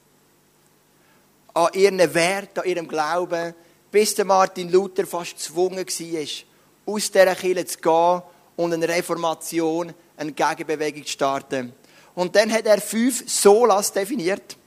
an 1.53 1.69
ihren 1.73 2.13
Wert, 2.15 2.57
an 2.57 2.65
ihrem 2.65 2.87
Glauben, 2.87 3.53
bis 3.91 4.15
der 4.15 4.25
Martin 4.25 4.71
Luther 4.71 5.05
fast 5.05 5.33
gezwungen 5.33 5.85
war, 5.85 6.93
aus 6.95 7.11
dieser 7.11 7.35
Kirche 7.35 7.65
zu 7.65 7.77
gehen 7.77 8.21
und 8.63 8.73
eine 8.73 8.87
Reformation, 8.87 9.93
eine 10.17 10.31
Gegenbewegung 10.31 11.03
zu 11.05 11.11
starten. 11.11 11.73
Und 12.13 12.35
dann 12.35 12.51
hat 12.51 12.65
er 12.65 12.81
fünf 12.81 13.29
Solas 13.29 13.91
definiert. 13.91 14.57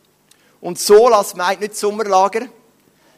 Und 0.60 0.78
Solas 0.78 1.34
meint 1.34 1.60
nicht 1.60 1.76
Sommerlager. 1.76 2.46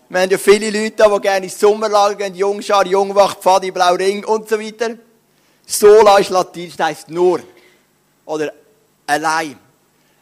Wir 0.09 0.21
haben 0.21 0.31
ja 0.31 0.39
viele 0.39 0.71
Leute, 0.71 1.05
die 1.05 1.21
gerne 1.21 1.47
ins 1.47 1.59
Sommerlager 1.59 2.15
gehen, 2.15 2.35
Jungschar, 2.35 2.87
Jungwacht, 2.87 3.41
Pfadi, 3.41 3.71
Blauring 3.71 4.25
und 4.25 4.49
so 4.49 4.61
weiter. 4.61 4.97
Sola 5.67 6.19
ist 6.19 6.31
Latein, 6.31 6.73
das 6.77 6.87
heisst 6.87 7.09
nur. 7.09 7.41
Oder 8.25 8.53
allein. 9.07 9.59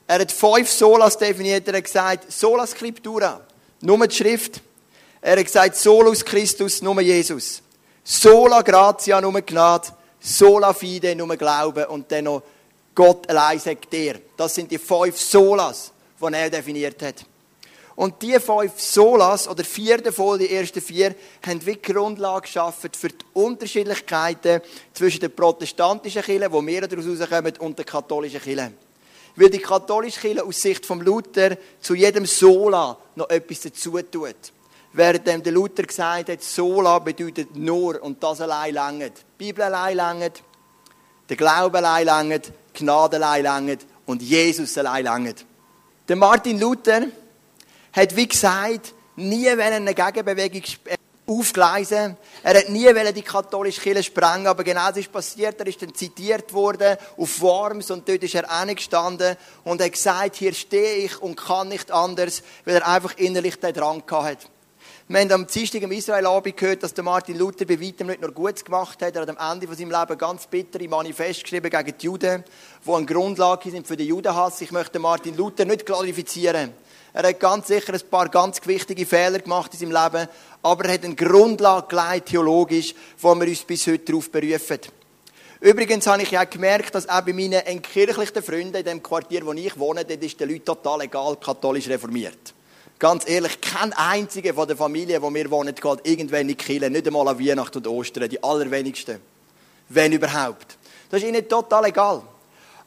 Er 0.06 0.20
hat 0.20 0.32
fünf 0.32 0.70
Solas 0.70 1.16
definiert. 1.16 1.66
Er 1.68 1.76
hat 1.76 1.84
gesagt, 1.84 2.32
Sola 2.32 2.66
Scriptura, 2.66 3.40
nur 3.80 4.06
die 4.06 4.14
Schrift. 4.14 4.60
Er 5.20 5.38
hat 5.38 5.46
gesagt, 5.46 5.76
Solus 5.76 6.22
Christus, 6.22 6.82
nur 6.82 7.00
Jesus. 7.00 7.62
Sola 8.02 8.60
Gratia, 8.60 9.20
nur 9.22 9.40
Gnade. 9.40 9.88
Sola 10.26 10.72
Fide, 10.72 11.14
nur 11.14 11.36
Glauben. 11.36 11.84
Und 11.84 12.10
dann 12.10 12.24
noch 12.24 12.42
Gott 12.94 13.28
allein 13.28 13.58
sagt 13.58 13.92
dir. 13.92 14.20
Das 14.36 14.54
sind 14.54 14.70
die 14.70 14.78
fünf 14.78 15.20
Solas, 15.20 15.92
die 16.18 16.32
er 16.32 16.48
definiert 16.48 17.02
hat. 17.02 17.26
Und 17.94 18.20
die 18.22 18.40
fünf 18.40 18.80
Solas, 18.80 19.46
oder 19.46 19.62
vier 19.62 19.98
davon, 19.98 20.38
die 20.38 20.50
ersten 20.50 20.80
vier, 20.80 21.14
haben 21.46 21.64
wie 21.64 21.76
Grundlage 21.76 22.42
geschaffen 22.42 22.90
für 22.92 23.08
die 23.08 23.24
Unterschiedlichkeiten 23.34 24.62
zwischen 24.94 25.20
den 25.20 25.34
protestantischen 25.34 26.22
Kirchen, 26.22 26.52
wo 26.52 26.64
wir 26.66 26.88
daraus 26.88 27.06
rauskommen, 27.06 27.54
und 27.58 27.78
den 27.78 27.86
katholischen 27.86 28.40
Kirchen. 28.40 28.76
Weil 29.36 29.50
die 29.50 29.58
katholische 29.58 30.20
Kirche 30.20 30.44
aus 30.44 30.60
Sicht 30.60 30.86
vom 30.86 31.02
Luther 31.02 31.56
zu 31.80 31.94
jedem 31.94 32.26
Sola 32.26 32.96
noch 33.14 33.28
etwas 33.28 33.60
dazu 33.60 34.00
tut. 34.02 34.52
Während 34.96 35.26
der 35.26 35.52
Luther 35.52 35.82
gesagt 35.82 36.28
hat, 36.28 36.40
Sola 36.40 37.00
bedeutet 37.00 37.56
nur 37.56 38.00
und 38.00 38.22
das 38.22 38.40
allein 38.40 38.74
langt. 38.74 39.18
Die 39.18 39.46
Bibel 39.46 39.64
allein 39.64 39.96
langt, 39.96 40.42
der 41.28 41.36
Glaube 41.36 41.78
allein 41.78 42.06
langt, 42.06 42.52
Gnade 42.72 43.16
allein 43.16 43.42
langt 43.42 43.86
und 44.06 44.22
Jesus 44.22 44.78
allein 44.78 45.04
langt. 45.04 45.44
Der 46.06 46.14
Martin 46.14 46.60
Luther 46.60 47.08
hat, 47.92 48.14
wie 48.14 48.28
gesagt, 48.28 48.94
nie 49.16 49.50
eine 49.50 49.94
Gegenbewegung 49.94 50.62
aufgleisen. 51.26 52.16
Er 52.44 52.58
hat 52.58 52.68
nie 52.68 52.86
die 53.12 53.22
katholische 53.22 53.80
Kirche 53.80 54.04
sprengen, 54.04 54.46
aber 54.46 54.62
genau 54.62 54.86
das 54.90 54.98
ist 54.98 55.10
passiert. 55.10 55.58
Er 55.58 55.66
ist 55.66 55.82
dann 55.82 55.92
zitiert 55.92 56.52
worden 56.52 56.96
auf 57.16 57.40
Worms 57.40 57.90
und 57.90 58.08
dort 58.08 58.22
ist 58.22 58.36
er 58.36 58.66
gestanden 58.66 59.36
und 59.64 59.82
hat 59.82 59.90
gesagt, 59.90 60.36
hier 60.36 60.54
stehe 60.54 61.06
ich 61.06 61.20
und 61.20 61.34
kann 61.34 61.68
nicht 61.68 61.90
anders, 61.90 62.44
weil 62.64 62.76
er 62.76 62.86
einfach 62.86 63.16
innerlich 63.16 63.58
den 63.58 63.74
Drang 63.74 64.04
hat. 64.08 64.50
Wir 65.06 65.20
haben 65.20 65.32
am 65.32 65.46
Dienstag 65.46 65.82
im 65.82 65.92
Israel-Abend 65.92 66.56
gehört, 66.56 66.82
dass 66.82 66.94
der 66.94 67.04
Martin 67.04 67.36
Luther 67.36 67.66
bei 67.66 67.78
weitem 67.78 68.06
nicht 68.06 68.22
nur 68.22 68.32
Gutes 68.32 68.64
gemacht 68.64 69.02
hat. 69.02 69.14
Er 69.14 69.20
hat 69.20 69.38
am 69.38 69.52
Ende 69.52 69.66
von 69.66 69.76
seinem 69.76 69.90
Leben 69.90 70.16
ganz 70.16 70.46
bittere 70.46 70.88
Manifest 70.88 71.42
geschrieben 71.42 71.68
gegen 71.68 71.98
die 71.98 72.06
Juden, 72.06 72.42
die 72.86 72.90
eine 72.90 73.04
Grundlage 73.04 73.70
sind 73.70 73.86
für 73.86 73.98
den 73.98 74.06
Judenhass. 74.06 74.62
Ich 74.62 74.72
möchte 74.72 74.98
Martin 74.98 75.36
Luther 75.36 75.66
nicht 75.66 75.84
glorifizieren. 75.84 76.72
Er 77.12 77.28
hat 77.28 77.38
ganz 77.38 77.66
sicher 77.66 77.92
ein 77.92 78.00
paar 78.10 78.30
ganz 78.30 78.66
wichtige 78.66 79.04
Fehler 79.04 79.40
gemacht 79.40 79.74
in 79.74 79.80
seinem 79.80 80.04
Leben, 80.04 80.26
aber 80.62 80.84
er 80.86 80.94
hat 80.94 81.04
eine 81.04 81.14
Grundlage 81.14 81.86
geleitet, 81.86 82.30
theologisch, 82.30 82.94
wo 83.18 83.34
wir 83.34 83.46
uns 83.46 83.62
bis 83.62 83.86
heute 83.86 84.06
darauf 84.06 84.30
berufen. 84.30 84.80
Übrigens 85.60 86.06
habe 86.06 86.22
ich 86.22 86.38
auch 86.38 86.48
gemerkt, 86.48 86.94
dass 86.94 87.10
auch 87.10 87.20
bei 87.20 87.34
meinen 87.34 87.60
entkirchlichten 87.66 88.42
Freunden 88.42 88.76
in 88.76 88.84
dem 88.86 89.02
Quartier, 89.02 89.44
wo 89.44 89.52
ich 89.52 89.78
wohne, 89.78 90.06
dort 90.06 90.22
ist 90.22 90.40
den 90.40 90.48
Leuten 90.48 90.64
total 90.64 91.02
egal, 91.02 91.36
katholisch 91.36 91.88
reformiert. 91.88 92.54
Ganz 92.98 93.28
ehrlich, 93.28 93.60
kein 93.60 93.92
einziger 93.92 94.54
von 94.54 94.68
der 94.68 94.76
Familie, 94.76 95.20
wo 95.20 95.32
wir 95.32 95.50
wohnen, 95.50 95.74
geht 95.74 95.98
irgendwann 96.04 96.42
in 96.42 96.48
die 96.48 96.54
Kirche, 96.54 96.88
nicht 96.88 97.06
einmal 97.06 97.28
an 97.28 97.38
Weihnachten 97.38 97.78
und 97.78 97.86
Ostern, 97.88 98.28
die 98.28 98.42
allerwenigsten. 98.42 99.20
Wenn 99.88 100.12
überhaupt. 100.12 100.78
Das 101.10 101.22
ist 101.22 101.28
ihnen 101.28 101.48
total 101.48 101.86
egal. 101.86 102.22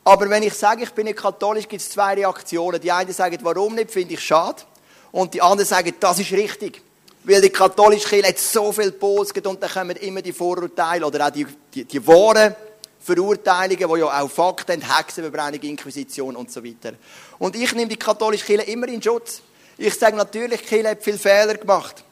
Aber 0.04 0.30
wenn 0.30 0.44
ich 0.44 0.54
sage, 0.54 0.84
ich 0.84 0.92
bin 0.92 1.06
nicht 1.06 1.20
katholisch, 1.20 1.68
gibt 1.68 1.82
es 1.82 1.90
zwei 1.90 2.14
Reaktionen. 2.14 2.80
Die 2.80 2.92
einen 2.92 3.12
sagen, 3.12 3.38
warum 3.42 3.76
nicht, 3.76 3.92
finde 3.92 4.14
ich 4.14 4.22
schade. 4.22 4.64
Und 5.12 5.34
die 5.34 5.42
anderen 5.42 5.68
sagen, 5.68 5.94
das 6.00 6.20
ist 6.20 6.32
richtig. 6.32 6.82
Weil 7.26 7.42
die 7.42 7.50
katholische 7.50 8.08
Kirche 8.08 8.30
hat 8.30 8.40
so 8.40 8.72
viel 8.72 8.94
Posget 8.94 9.46
und 9.46 9.62
dann 9.62 9.70
kommen 9.70 9.98
immer 9.98 10.22
die 10.22 10.32
Vorurteile 10.32 11.06
oder 11.06 11.28
auch 11.28 11.30
die, 11.30 11.46
die, 11.74 11.84
die 11.84 12.08
wahren 12.08 12.56
Verurteilungen, 13.02 13.94
die 13.94 14.00
ja 14.00 14.22
auch 14.22 14.30
Fakten 14.30 14.82
haben, 14.88 14.98
Hexenverbrennung, 14.98 15.62
Inquisition 15.62 16.36
und 16.38 16.52
so 16.52 16.64
weiter. 16.64 16.94
Und 17.38 17.58
ich 17.58 17.74
nehme 17.74 17.90
die 17.90 17.98
katholische 17.98 18.46
Kirche 18.46 18.72
immer 18.72 18.88
in 18.88 19.02
Schutz. 19.02 19.42
Ich 19.78 19.94
sage 19.94 20.16
natürlich, 20.16 20.62
die 20.62 20.68
Kirche 20.68 20.90
hat 20.90 21.04
viele 21.04 21.18
Fehler 21.18 21.56
gemacht. 21.56 22.04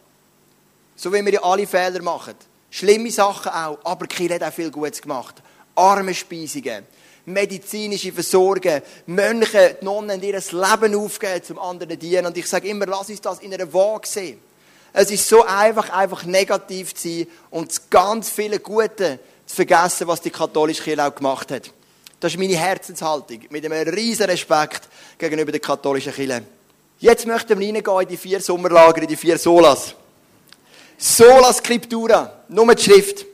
So 0.95 1.12
wie 1.12 1.25
wir 1.25 1.34
ja 1.34 1.43
alle 1.43 1.67
Fehler 1.67 2.01
machen. 2.01 2.36
Schlimme 2.69 3.12
Sachen 3.12 3.51
auch, 3.51 3.79
aber 3.84 4.07
die 4.07 4.15
Kirche 4.15 4.36
hat 4.36 4.43
auch 4.43 4.53
viel 4.53 4.72
Gutes 4.72 5.01
gemacht. 5.01 5.41
Armenspeisungen 5.75 6.86
medizinische 7.25 8.12
Versorgung. 8.12 8.81
Mönche, 9.07 9.77
die 9.81 9.86
Nonnen 9.86 10.22
ihr 10.22 10.39
Leben 10.39 10.95
aufgeben, 10.95 11.43
zum 11.43 11.60
anderen 11.60 11.98
dienen. 12.00 12.25
Und 12.25 12.38
ich 12.38 12.48
sage 12.48 12.67
immer, 12.67 12.86
lass 12.86 13.10
uns 13.10 13.22
das 13.22 13.39
in 13.39 13.53
einer 13.53 13.72
Waage 13.74 14.07
sehen. 14.07 14.39
Es 14.93 15.12
ist 15.12 15.27
so 15.27 15.43
einfach, 15.43 15.89
einfach 15.89 16.24
negativ 16.24 16.95
zu 16.95 17.10
sein 17.10 17.27
und 17.50 17.91
ganz 17.91 18.29
viele 18.29 18.60
Gute 18.60 19.19
zu 19.45 19.55
vergessen, 19.55 20.07
was 20.07 20.22
die 20.22 20.29
katholische 20.29 20.84
Kirche 20.84 21.05
auch 21.05 21.13
gemacht 21.13 21.51
hat. 21.51 21.72
Das 22.19 22.31
ist 22.31 22.39
meine 22.39 22.55
Herzenshaltung, 22.55 23.41
mit 23.50 23.65
einem 23.65 23.89
riesen 23.89 24.25
Respekt 24.25 24.88
gegenüber 25.17 25.51
der 25.51 25.60
katholischen 25.60 26.13
Kirche. 26.13 26.43
Jetzt 27.00 27.28
möchten 27.28 27.60
wir 27.60 27.68
reingehen 27.68 28.02
in 28.02 28.08
die 28.08 28.18
vier 28.18 28.40
Sommerlager, 28.40 29.02
in 29.02 29.08
die 29.08 29.16
vier 29.16 29.38
Solas. 29.38 29.96
Sola 30.98 31.52
Scriptura, 31.52 32.44
nur 32.48 32.74
die 32.74 32.84
Schrift. 32.84 33.25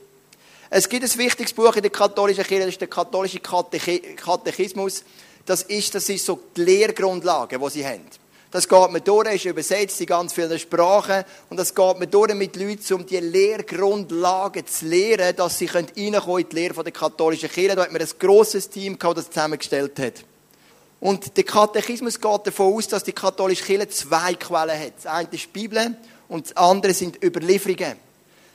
Es 0.68 0.88
gibt 0.88 1.04
ein 1.04 1.18
wichtiges 1.18 1.52
Buch 1.52 1.76
in 1.76 1.82
der 1.82 1.90
katholischen 1.90 2.44
Kirche, 2.44 2.64
das 2.64 2.74
ist 2.74 2.80
der 2.80 2.88
katholische 2.88 3.40
Katechismus. 3.40 5.04
Das 5.44 5.62
ist, 5.62 5.94
das 5.94 6.08
ist 6.08 6.24
so 6.24 6.40
die 6.56 6.62
Lehrgrundlage, 6.62 7.58
die 7.58 7.70
sie 7.70 7.86
haben. 7.86 8.06
Das 8.50 8.68
geht 8.68 8.90
mir 8.90 9.00
durch, 9.00 9.34
ist 9.34 9.44
übersetzt 9.46 10.00
in 10.00 10.06
ganz 10.06 10.32
vielen 10.32 10.58
Sprachen. 10.58 11.24
Und 11.48 11.56
das 11.56 11.74
geht 11.74 11.98
mir 11.98 12.06
durch 12.06 12.34
mit 12.34 12.56
Leuten, 12.56 12.94
um 12.94 13.06
die 13.06 13.18
Lehrgrundlagen 13.18 14.66
zu 14.66 14.86
lehren, 14.86 15.34
dass 15.36 15.58
sie 15.58 15.66
reinkommen 15.66 16.42
in 16.42 16.48
die 16.48 16.54
Lehre 16.54 16.84
der 16.84 16.92
katholischen 16.92 17.50
Kirche. 17.50 17.76
Da 17.76 17.82
hat 17.82 17.92
man 17.92 18.02
ein 18.02 18.08
grosses 18.18 18.68
Team 18.68 18.98
gehabt, 18.98 19.18
das 19.18 19.30
zusammengestellt 19.30 19.98
hat. 19.98 20.24
Und 21.02 21.36
der 21.36 21.42
Katechismus 21.42 22.20
geht 22.20 22.46
davon 22.46 22.74
aus, 22.74 22.86
dass 22.86 23.02
die 23.02 23.12
katholische 23.12 23.64
Kirche 23.64 23.88
zwei 23.88 24.34
Quellen 24.34 24.78
hat. 24.78 24.92
Das 24.98 25.06
eine 25.06 25.28
ist 25.32 25.46
die 25.46 25.48
Bibel 25.48 25.96
und 26.28 26.46
das 26.46 26.56
andere 26.56 26.94
sind 26.94 27.20
Überlieferungen 27.24 27.96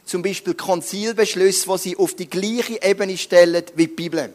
zum 0.05 0.21
Beispiel 0.21 0.53
Konzilbeschlüsse, 0.53 1.69
die 1.69 1.77
sie 1.77 1.97
auf 1.97 2.13
die 2.13 2.29
gleiche 2.29 2.81
Ebene 2.81 3.17
stellen 3.17 3.65
wie 3.75 3.87
die 3.87 3.93
Bibel. 3.93 4.33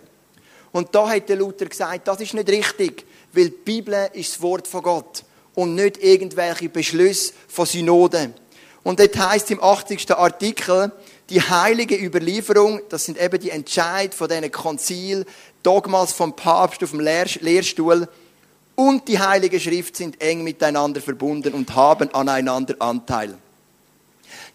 Und 0.72 0.94
da 0.94 1.08
hat 1.08 1.30
der 1.30 1.36
Luther 1.36 1.64
gesagt, 1.64 2.06
das 2.06 2.20
ist 2.20 2.34
nicht 2.34 2.50
richtig, 2.50 3.06
weil 3.32 3.48
die 3.48 3.56
Bibel 3.64 4.10
ist 4.12 4.34
das 4.34 4.42
Wort 4.42 4.68
von 4.68 4.82
Gott 4.82 5.24
und 5.54 5.74
nicht 5.74 5.96
irgendwelche 6.04 6.68
Beschlüsse 6.68 7.32
von 7.48 7.64
Synoden. 7.64 8.34
Und 8.82 9.00
dort 9.00 9.16
heißt 9.16 9.50
im 9.52 9.62
80. 9.62 10.10
Artikel, 10.10 10.92
die 11.30 11.40
heilige 11.40 11.96
Überlieferung, 11.96 12.80
das 12.88 13.04
sind 13.04 13.20
eben 13.20 13.40
die 13.40 13.50
Entscheid 13.50 14.14
von 14.14 14.28
diesen 14.28 14.50
Konzil, 14.50 15.24
Dogmas 15.62 16.12
vom 16.12 16.34
Papst 16.34 16.82
auf 16.82 16.90
dem 16.90 17.00
Lehrstuhl 17.00 18.08
und 18.74 19.08
die 19.08 19.18
heilige 19.18 19.60
Schrift 19.60 19.96
sind 19.96 20.20
eng 20.20 20.42
miteinander 20.42 21.00
verbunden 21.00 21.54
und 21.54 21.74
haben 21.74 22.12
aneinander 22.14 22.74
Anteil. 22.80 23.36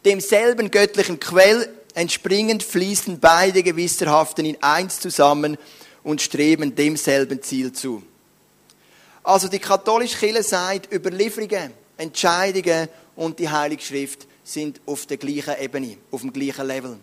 Demselben 0.05 0.71
göttlichen 0.71 1.19
Quell 1.19 1.69
entspringend 1.93 2.63
fließen 2.63 3.19
beide 3.19 3.63
gewisserhaften 3.63 4.45
in 4.45 4.61
eins 4.61 4.99
zusammen 4.99 5.57
und 6.03 6.21
streben 6.21 6.75
demselben 6.75 7.41
Ziel 7.41 7.73
zu. 7.73 8.03
Also 9.23 9.47
die 9.47 9.59
katholische 9.59 10.17
Kirche 10.17 10.43
sagt, 10.43 10.93
Überlieferungen, 10.93 11.73
Entscheidungen 11.97 12.87
und 13.15 13.39
die 13.39 13.49
Heilige 13.49 13.81
Schrift 13.81 14.27
sind 14.47 14.81
auf 14.85 15.05
der 15.05 15.17
gleichen 15.17 15.55
Ebene, 15.59 15.97
auf 16.11 16.21
dem 16.21 16.31
gleichen 16.31 16.65
Level. 16.65 16.97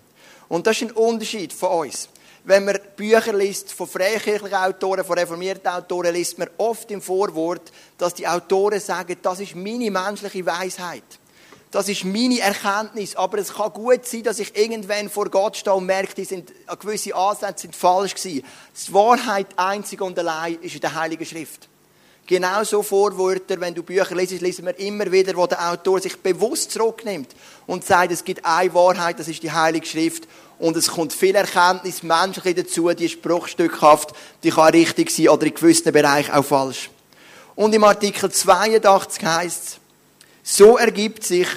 Und 0.48 0.66
das 0.66 0.80
ist 0.80 0.88
ein 0.88 0.92
Unterschied 0.92 1.52
von 1.52 1.86
uns. 1.86 2.08
Wenn 2.44 2.64
man 2.64 2.78
Bücher 2.96 3.32
liest 3.32 3.72
von 3.72 3.86
freikirchlichen 3.86 4.54
Autoren, 4.54 5.04
von 5.04 5.18
reformierten 5.18 5.68
Autoren, 5.68 6.14
liest 6.14 6.38
man 6.38 6.48
oft 6.58 6.90
im 6.90 7.00
Vorwort, 7.00 7.72
dass 7.96 8.14
die 8.14 8.28
Autoren 8.28 8.80
sagen, 8.80 9.16
das 9.22 9.40
ist 9.40 9.54
meine 9.54 9.90
menschliche 9.90 10.44
Weisheit. 10.44 11.04
Das 11.70 11.88
ist 11.88 12.04
meine 12.04 12.38
Erkenntnis. 12.38 13.16
Aber 13.16 13.38
es 13.38 13.54
kann 13.54 13.72
gut 13.72 14.06
sein, 14.06 14.22
dass 14.22 14.38
ich 14.38 14.56
irgendwann 14.56 15.08
vor 15.10 15.28
Gott 15.28 15.56
stehe 15.56 15.74
und 15.74 15.86
merke, 15.86 16.14
die 16.14 16.24
sind, 16.24 16.52
gewisse 16.78 17.14
Ansätze 17.14 17.62
sind 17.62 17.74
falsch 17.74 18.14
gewesen. 18.14 18.44
Die 18.86 18.92
Wahrheit 18.92 19.48
einzig 19.56 20.00
und 20.00 20.18
allein 20.18 20.54
ist 20.60 20.74
in 20.74 20.80
der 20.80 20.94
Heiligen 20.94 21.26
Schrift. 21.26 21.68
Genauso 22.26 22.82
Vorwörter, 22.82 23.60
wenn 23.60 23.74
du 23.74 23.82
Bücher 23.82 24.14
liest, 24.14 24.40
lesen 24.40 24.64
wir 24.64 24.78
immer 24.78 25.10
wieder, 25.12 25.36
wo 25.36 25.46
der 25.46 25.70
Autor 25.70 26.00
sich 26.00 26.16
bewusst 26.16 26.70
zurücknimmt 26.70 27.28
und 27.66 27.84
sagt, 27.84 28.12
es 28.12 28.24
gibt 28.24 28.44
eine 28.44 28.72
Wahrheit, 28.72 29.18
das 29.18 29.28
ist 29.28 29.42
die 29.42 29.52
Heilige 29.52 29.86
Schrift. 29.86 30.26
Und 30.58 30.76
es 30.76 30.88
kommt 30.88 31.12
viel 31.12 31.34
Erkenntnis 31.34 32.02
menschlich 32.02 32.54
dazu, 32.54 32.88
die 32.90 33.06
ist 33.06 33.20
bruchstückhaft, 33.20 34.14
die 34.42 34.50
kann 34.50 34.70
richtig 34.70 35.10
sein 35.10 35.28
oder 35.28 35.46
in 35.46 35.54
gewissen 35.54 35.92
Bereichen 35.92 36.32
auch 36.32 36.44
falsch. 36.44 36.90
Und 37.54 37.74
im 37.74 37.84
Artikel 37.84 38.30
82 38.30 39.24
heißt 39.24 39.64
es, 39.64 39.78
so 40.42 40.78
ergibt 40.78 41.24
sich 41.24 41.48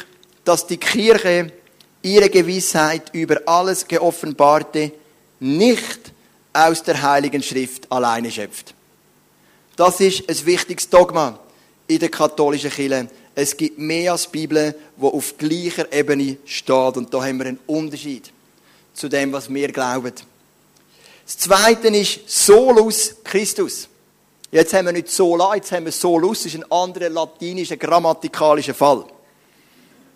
dass 0.48 0.66
die 0.66 0.78
Kirche 0.78 1.52
ihre 2.02 2.30
Gewissheit 2.30 3.14
über 3.14 3.42
alles 3.46 3.86
Geoffenbarte 3.86 4.94
nicht 5.42 6.14
aus 6.54 6.84
der 6.84 7.02
Heiligen 7.02 7.44
Schrift 7.44 7.92
alleine 7.92 8.32
schöpft. 8.32 8.74
Das 9.78 10.00
ist 10.00 10.28
ein 10.28 10.46
wichtiges 10.48 10.90
Dogma 10.90 11.40
in 11.88 12.00
der 12.00 12.10
katholischen 12.10 12.72
Kirche. 12.72 13.08
Es 13.36 13.56
gibt 13.56 13.78
mehr 13.78 14.12
als 14.12 14.24
die 14.24 14.40
Bibel, 14.40 14.76
wo 14.96 15.10
auf 15.10 15.38
gleicher 15.38 15.94
Ebene 15.94 16.38
steht. 16.46 16.98
Und 16.98 17.14
da 17.14 17.24
haben 17.24 17.38
wir 17.38 17.46
einen 17.46 17.60
Unterschied 17.68 18.34
zu 18.96 19.08
dem, 19.08 19.32
was 19.32 19.54
wir 19.54 19.72
glauben. 19.72 20.14
Das 21.24 21.38
Zweite 21.38 21.90
ist 21.90 22.22
Solus 22.26 23.18
Christus. 23.24 23.88
Jetzt 24.50 24.74
haben 24.74 24.88
wir 24.88 24.94
nicht 24.94 25.12
Sola, 25.12 25.54
jetzt 25.56 25.72
haben 25.72 25.86
wir 25.86 25.92
Solus, 25.92 26.44
das 26.44 26.54
ist 26.54 26.64
ein 26.64 26.72
anderer 26.72 27.10
latinischer 27.10 27.78
grammatikalischer 27.78 28.74
Fall. 28.74 29.06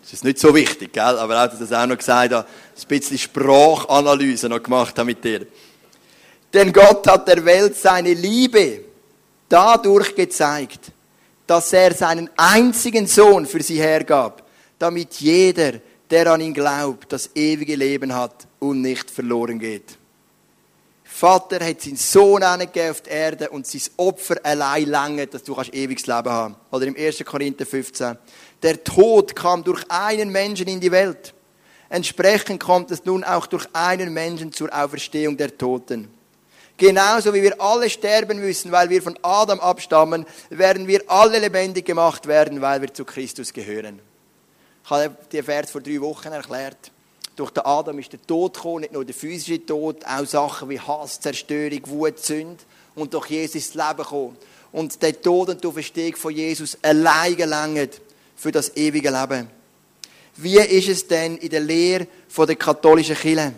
Das 0.02 0.14
ist 0.14 0.24
nicht 0.24 0.40
so 0.40 0.52
wichtig, 0.52 0.92
gell? 0.92 1.02
aber 1.02 1.40
auch, 1.40 1.46
dass 1.46 1.60
ich 1.60 1.68
das 1.68 1.78
auch 1.78 1.86
noch 1.86 1.98
gesagt 1.98 2.32
habe, 2.32 2.46
ein 2.48 2.88
bisschen 2.88 3.18
Sprachanalyse 3.18 4.48
noch 4.48 4.62
gemacht 4.62 4.98
habe 4.98 5.06
mit 5.06 5.22
dir. 5.22 5.46
Denn 6.52 6.72
Gott 6.72 7.06
hat 7.06 7.28
der 7.28 7.44
Welt 7.44 7.76
seine 7.76 8.14
Liebe 8.14 8.91
dadurch 9.52 10.14
gezeigt, 10.14 10.92
dass 11.46 11.72
er 11.72 11.92
seinen 11.92 12.30
einzigen 12.36 13.06
Sohn 13.06 13.44
für 13.44 13.62
sie 13.62 13.78
hergab, 13.78 14.42
damit 14.78 15.14
jeder, 15.20 15.74
der 16.10 16.26
an 16.32 16.40
ihn 16.40 16.54
glaubt, 16.54 17.12
das 17.12 17.30
ewige 17.34 17.76
Leben 17.76 18.14
hat 18.14 18.46
und 18.58 18.80
nicht 18.80 19.10
verloren 19.10 19.58
geht. 19.58 19.98
Vater 21.04 21.64
hat 21.64 21.82
seinen 21.82 21.96
Sohn 21.96 22.42
auf 22.42 23.02
die 23.02 23.10
Erde 23.10 23.50
und 23.50 23.66
sein 23.66 23.82
Opfer 23.98 24.36
allein 24.42 24.88
lange, 24.88 25.26
dass 25.26 25.42
du 25.42 25.54
ewiges 25.72 26.06
Leben 26.06 26.30
haben 26.30 26.54
kannst. 26.54 26.72
Oder 26.72 26.86
im 26.86 26.96
1. 26.96 27.22
Korinther 27.24 27.66
15. 27.66 28.16
Der 28.62 28.82
Tod 28.82 29.36
kam 29.36 29.62
durch 29.62 29.84
einen 29.90 30.30
Menschen 30.30 30.68
in 30.68 30.80
die 30.80 30.90
Welt. 30.90 31.34
Entsprechend 31.90 32.60
kommt 32.60 32.90
es 32.90 33.04
nun 33.04 33.22
auch 33.22 33.46
durch 33.46 33.66
einen 33.74 34.14
Menschen 34.14 34.50
zur 34.50 34.72
Auferstehung 34.72 35.36
der 35.36 35.56
Toten. 35.56 36.08
Genauso 36.82 37.32
wie 37.32 37.44
wir 37.44 37.60
alle 37.60 37.88
sterben 37.88 38.40
müssen, 38.40 38.72
weil 38.72 38.90
wir 38.90 39.00
von 39.00 39.16
Adam 39.22 39.60
abstammen, 39.60 40.26
werden 40.50 40.88
wir 40.88 41.00
alle 41.06 41.38
lebendig 41.38 41.86
gemacht 41.86 42.26
werden, 42.26 42.60
weil 42.60 42.80
wir 42.80 42.92
zu 42.92 43.04
Christus 43.04 43.52
gehören. 43.52 44.00
Ich 44.82 44.90
habe 44.90 45.16
den 45.30 45.44
Vers 45.44 45.70
vor 45.70 45.80
drei 45.80 46.00
Wochen 46.00 46.32
erklärt. 46.32 46.90
Durch 47.36 47.52
den 47.52 47.64
Adam 47.64 48.00
ist 48.00 48.12
der 48.12 48.20
Tod 48.26 48.54
gekommen, 48.54 48.80
nicht 48.80 48.92
nur 48.92 49.04
der 49.04 49.14
physische 49.14 49.64
Tod, 49.64 50.04
auch 50.04 50.26
Sachen 50.26 50.70
wie 50.70 50.80
Hass, 50.80 51.20
Zerstörung, 51.20 51.82
Wut, 51.86 52.18
Sünde. 52.18 52.64
Und 52.96 53.14
durch 53.14 53.30
Jesus 53.30 53.54
ist 53.54 53.76
das 53.76 53.86
Leben 53.86 54.02
gekommen. 54.02 54.36
Und 54.72 55.00
der 55.00 55.22
Tod 55.22 55.50
und 55.50 55.62
die 55.62 55.68
Auferstehung 55.68 56.16
von 56.16 56.34
Jesus 56.34 56.76
allein 56.82 57.36
gelangt 57.36 58.00
für 58.34 58.50
das 58.50 58.76
ewige 58.76 59.10
Leben. 59.10 59.48
Wie 60.34 60.58
ist 60.58 60.88
es 60.88 61.06
denn 61.06 61.36
in 61.36 61.48
der 61.48 61.60
Lehre 61.60 62.08
der 62.36 62.56
katholischen 62.56 63.14
Kirche? 63.14 63.52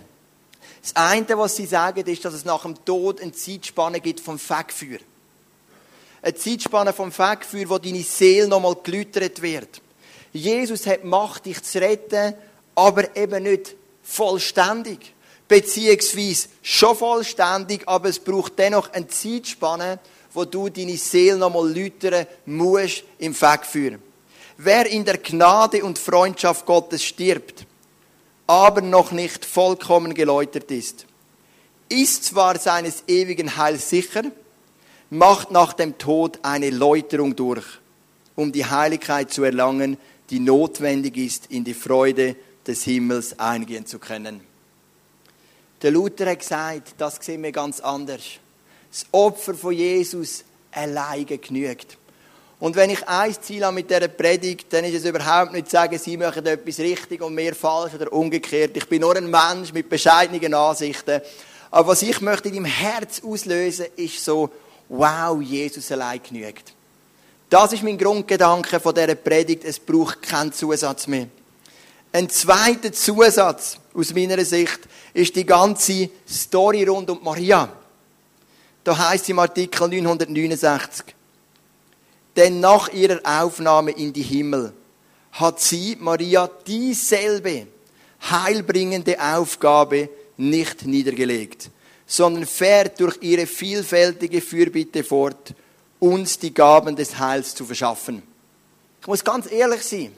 Das 0.85 0.95
eine, 0.97 1.38
was 1.38 1.57
sie 1.57 1.64
sagen, 1.64 2.05
ist, 2.07 2.26
dass 2.26 2.35
es 2.35 2.45
nach 2.45 2.61
dem 2.61 2.85
Tod 2.85 3.23
eine 3.23 3.33
Zeitspanne 3.33 4.00
gibt 4.00 4.21
vom 4.21 4.38
Fegfeuer. 4.38 4.99
Eine 6.21 6.35
Zeitspanne 6.35 6.93
vom 6.93 7.11
Fegfeuer, 7.11 7.71
wo 7.71 7.79
deine 7.79 8.03
Seele 8.03 8.49
nochmal 8.49 8.76
gelütert 8.83 9.41
wird. 9.41 9.81
Jesus 10.35 10.87
hat 10.87 11.03
Macht, 11.03 11.47
dich 11.47 11.62
zu 11.62 11.81
retten, 11.81 12.35
aber 12.75 13.17
eben 13.17 13.45
nicht 13.45 13.75
vollständig. 14.03 15.14
Beziehungsweise 15.49 16.49
schon 16.61 16.97
vollständig, 16.97 17.88
aber 17.88 18.11
es 18.11 18.19
braucht 18.19 18.59
dennoch 18.59 18.93
eine 18.93 19.09
Zeitspanne, 19.09 20.00
wo 20.35 20.45
du 20.45 20.69
deine 20.69 20.99
Seele 20.99 21.38
nochmal 21.38 21.75
läutern 21.75 22.26
musst 22.45 23.05
im 23.19 23.35
Fegfeuer. 23.35 23.99
Wer 24.59 24.85
in 24.91 25.07
der 25.07 25.17
Gnade 25.17 25.83
und 25.83 25.99
Freundschaft 25.99 26.67
Gottes 26.67 27.03
stirbt, 27.03 27.64
aber 28.46 28.80
noch 28.80 29.12
nicht 29.12 29.44
vollkommen 29.44 30.14
geläutert 30.14 30.70
ist, 30.70 31.06
ist 31.88 32.24
zwar 32.24 32.58
seines 32.58 33.04
ewigen 33.06 33.56
Heils 33.56 33.90
sicher, 33.90 34.24
macht 35.11 35.50
nach 35.50 35.72
dem 35.72 35.98
Tod 35.98 36.40
eine 36.42 36.70
Läuterung 36.70 37.37
durch, 37.37 37.64
um 38.35 38.52
die 38.52 38.66
Heiligkeit 38.66 39.33
zu 39.33 39.44
erlangen, 39.44 39.96
die 40.30 40.40
notwendig 40.40 41.16
ist, 41.16 41.46
in 41.50 41.64
die 41.64 41.74
Freude 41.74 42.37
des 42.66 42.85
Himmels 42.85 43.38
eingehen 43.38 43.87
zu 43.87 43.98
können. 43.98 44.40
Der 45.83 45.90
Luther 45.90 46.30
hat 46.30 46.38
gesagt, 46.38 46.94
das 46.98 47.16
sehen 47.20 47.42
wir 47.42 47.52
ganz 47.52 47.80
anders. 47.80 48.22
Das 48.90 49.07
Opfer 49.12 49.54
von 49.54 49.74
Jesus 49.74 50.44
alleine 50.72 51.38
genügt. 51.38 51.98
Und 52.64 52.77
wenn 52.77 52.88
ich 52.88 53.07
ein 53.07 53.37
Ziel 53.42 53.62
habe 53.62 53.74
mit 53.74 53.90
dieser 53.90 54.09
Predigt, 54.09 54.72
dann 54.72 54.87
ist 54.87 54.94
es 54.94 55.05
überhaupt 55.05 55.53
nicht 55.53 55.66
zu 55.66 55.72
sagen, 55.72 55.98
Sie 55.98 56.16
machen 56.16 56.46
etwas 56.46 56.79
richtig 56.79 57.20
und 57.20 57.35
mir 57.35 57.55
falsch 57.55 57.92
oder 57.92 58.11
umgekehrt. 58.11 58.74
Ich 58.74 58.88
bin 58.88 59.03
nur 59.03 59.14
ein 59.14 59.31
Mensch 59.31 59.70
mit 59.74 59.90
bescheidenen 59.90 60.55
Ansichten. 60.55 61.20
Aber 61.70 61.88
was 61.88 62.00
ich 62.00 62.22
möchte 62.22 62.48
in 62.48 62.55
deinem 62.55 62.64
Herz 62.64 63.20
auslösen, 63.22 63.88
ist 63.96 64.24
so, 64.24 64.48
wow, 64.88 65.38
Jesus 65.42 65.92
allein 65.92 66.22
genügt. 66.27 66.72
Das 67.50 67.74
ist 67.74 67.83
mein 67.83 67.98
Grundgedanke 67.98 68.81
von 68.81 68.94
dieser 68.94 69.14
Predigt. 69.14 69.62
Es 69.62 69.79
braucht 69.79 70.22
keinen 70.22 70.50
Zusatz 70.50 71.07
mehr. 71.07 71.27
Ein 72.12 72.31
zweiter 72.31 72.90
Zusatz 72.94 73.77
aus 73.92 74.14
meiner 74.14 74.42
Sicht 74.42 74.81
ist 75.12 75.37
die 75.37 75.44
ganze 75.44 76.09
Story 76.27 76.85
rund 76.85 77.11
um 77.11 77.22
Maria. 77.22 77.68
Da 78.83 78.96
heißt 79.11 79.29
im 79.29 79.38
Artikel 79.38 79.87
969, 79.87 81.14
denn 82.37 82.61
nach 82.61 82.92
ihrer 82.92 83.20
Aufnahme 83.25 83.92
in 83.92 84.12
die 84.12 84.23
Himmel 84.23 84.73
hat 85.33 85.61
sie, 85.61 85.97
Maria, 85.99 86.49
dieselbe 86.66 87.66
heilbringende 88.31 89.20
Aufgabe 89.20 90.09
nicht 90.37 90.87
niedergelegt, 90.87 91.70
sondern 92.07 92.47
fährt 92.47 93.01
durch 93.01 93.18
ihre 93.20 93.47
vielfältige 93.47 94.40
Fürbitte 94.40 95.05
fort, 95.05 95.55
uns 95.99 96.38
die 96.38 96.53
Gaben 96.53 96.97
des 96.97 97.18
Heils 97.18 97.55
zu 97.55 97.64
verschaffen. 97.64 98.23
Ich 99.01 99.07
muss 99.07 99.25
ganz 99.25 99.51
ehrlich 99.51 99.83
sein, 99.83 100.12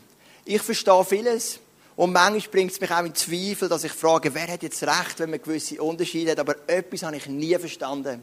ich 0.44 0.62
verstehe 0.62 1.04
vieles, 1.04 1.60
und 1.96 2.12
manchmal 2.12 2.50
bringt 2.52 2.72
es 2.72 2.80
mich 2.80 2.90
auch 2.90 3.04
in 3.04 3.14
Zweifel, 3.14 3.70
dass 3.70 3.84
ich 3.84 3.92
frage, 3.92 4.34
wer 4.34 4.48
hat 4.48 4.62
jetzt 4.62 4.82
recht, 4.82 5.18
wenn 5.18 5.30
man 5.30 5.40
gewisse 5.40 5.82
Unterschiede 5.82 6.32
hat. 6.32 6.38
Aber 6.38 6.56
etwas 6.68 7.02
habe 7.02 7.16
ich 7.16 7.26
nie 7.26 7.58
verstanden. 7.58 8.22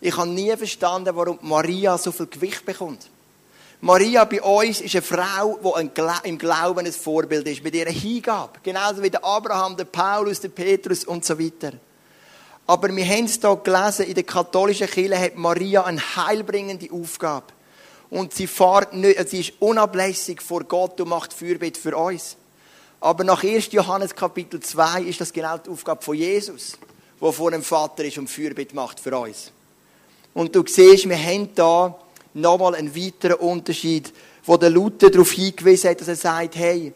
Ich 0.00 0.16
habe 0.16 0.28
nie 0.28 0.54
verstanden, 0.56 1.14
warum 1.14 1.38
Maria 1.42 1.96
so 1.98 2.10
viel 2.10 2.26
Gewicht 2.26 2.66
bekommt. 2.66 3.08
Maria 3.84 4.24
bei 4.26 4.40
uns 4.40 4.80
ist 4.80 4.94
eine 4.94 5.02
Frau, 5.02 5.58
die 5.60 6.28
im 6.28 6.38
Glauben 6.38 6.86
ein 6.86 6.92
Vorbild 6.92 7.48
ist, 7.48 7.64
mit 7.64 7.74
ihrer 7.74 7.90
Hingabe. 7.90 8.60
Genauso 8.62 9.02
wie 9.02 9.10
der 9.10 9.24
Abraham, 9.24 9.76
der 9.76 9.86
Paulus, 9.86 10.38
der 10.38 10.50
Petrus 10.50 11.04
und 11.04 11.24
so 11.24 11.36
weiter. 11.36 11.72
Aber 12.64 12.94
wir 12.94 13.04
haben 13.04 13.24
es 13.24 13.40
hier 13.40 13.56
gelesen, 13.56 14.06
in 14.06 14.14
der 14.14 14.22
katholischen 14.22 14.86
Kirche 14.86 15.18
hat 15.18 15.34
Maria 15.34 15.82
eine 15.82 16.00
heilbringende 16.00 16.92
Aufgabe. 16.92 17.46
Und 18.08 18.32
sie, 18.32 18.46
fährt 18.46 18.94
nicht, 18.94 19.28
sie 19.28 19.40
ist 19.40 19.54
unablässig 19.58 20.40
vor 20.40 20.62
Gott 20.62 21.00
und 21.00 21.08
macht 21.08 21.32
Fürbitte 21.32 21.80
für 21.80 21.96
uns. 21.96 22.36
Aber 23.00 23.24
nach 23.24 23.42
1. 23.42 23.72
Johannes 23.72 24.14
Kapitel 24.14 24.60
2 24.60 25.02
ist 25.02 25.20
das 25.20 25.32
genau 25.32 25.58
die 25.58 25.70
Aufgabe 25.70 26.04
von 26.04 26.14
Jesus, 26.14 26.78
der 27.20 27.32
vor 27.32 27.50
dem 27.50 27.64
Vater 27.64 28.04
ist 28.04 28.16
und 28.16 28.30
Fürbitte 28.30 28.76
macht 28.76 29.00
für 29.00 29.18
uns. 29.18 29.50
Und 30.34 30.54
du 30.54 30.62
siehst, 30.64 31.08
wir 31.08 31.18
haben 31.18 31.52
da 31.56 31.98
nochmal 32.34 32.74
einen 32.74 32.94
weiteren 32.94 33.36
Unterschied, 33.36 34.12
wo 34.44 34.56
der 34.56 34.70
Luther 34.70 35.10
darauf 35.10 35.32
hingewiesen 35.32 35.90
hat, 35.90 36.00
dass 36.00 36.08
er 36.08 36.16
sagt, 36.16 36.56
hey, 36.56 36.92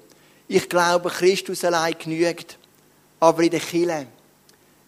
ich 0.48 0.68
glaube, 0.68 1.10
Christus 1.10 1.64
allein 1.64 1.94
genügt, 1.98 2.58
aber 3.20 3.42
in 3.42 3.50
der 3.50 3.60
Kirche 3.60 4.06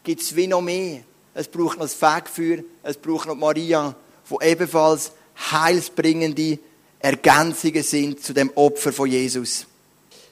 gibt 0.03 0.23
es 0.23 0.35
wie 0.35 0.47
noch 0.47 0.61
mehr. 0.61 1.01
Es 1.35 1.49
braucht 1.49 1.79
noch 1.79 1.85
das 1.85 1.95
Fegfeuer, 1.95 2.63
es 2.83 2.97
braucht 2.97 3.27
noch 3.27 3.35
Maria, 3.35 3.95
wo 4.29 4.41
ebenfalls 4.41 5.13
heilsbringende 5.51 6.59
Ergänzungen 6.99 7.83
sind 7.83 8.23
zu 8.23 8.33
dem 8.33 8.51
Opfer 8.55 8.93
von 8.93 9.09
Jesus. 9.09 9.67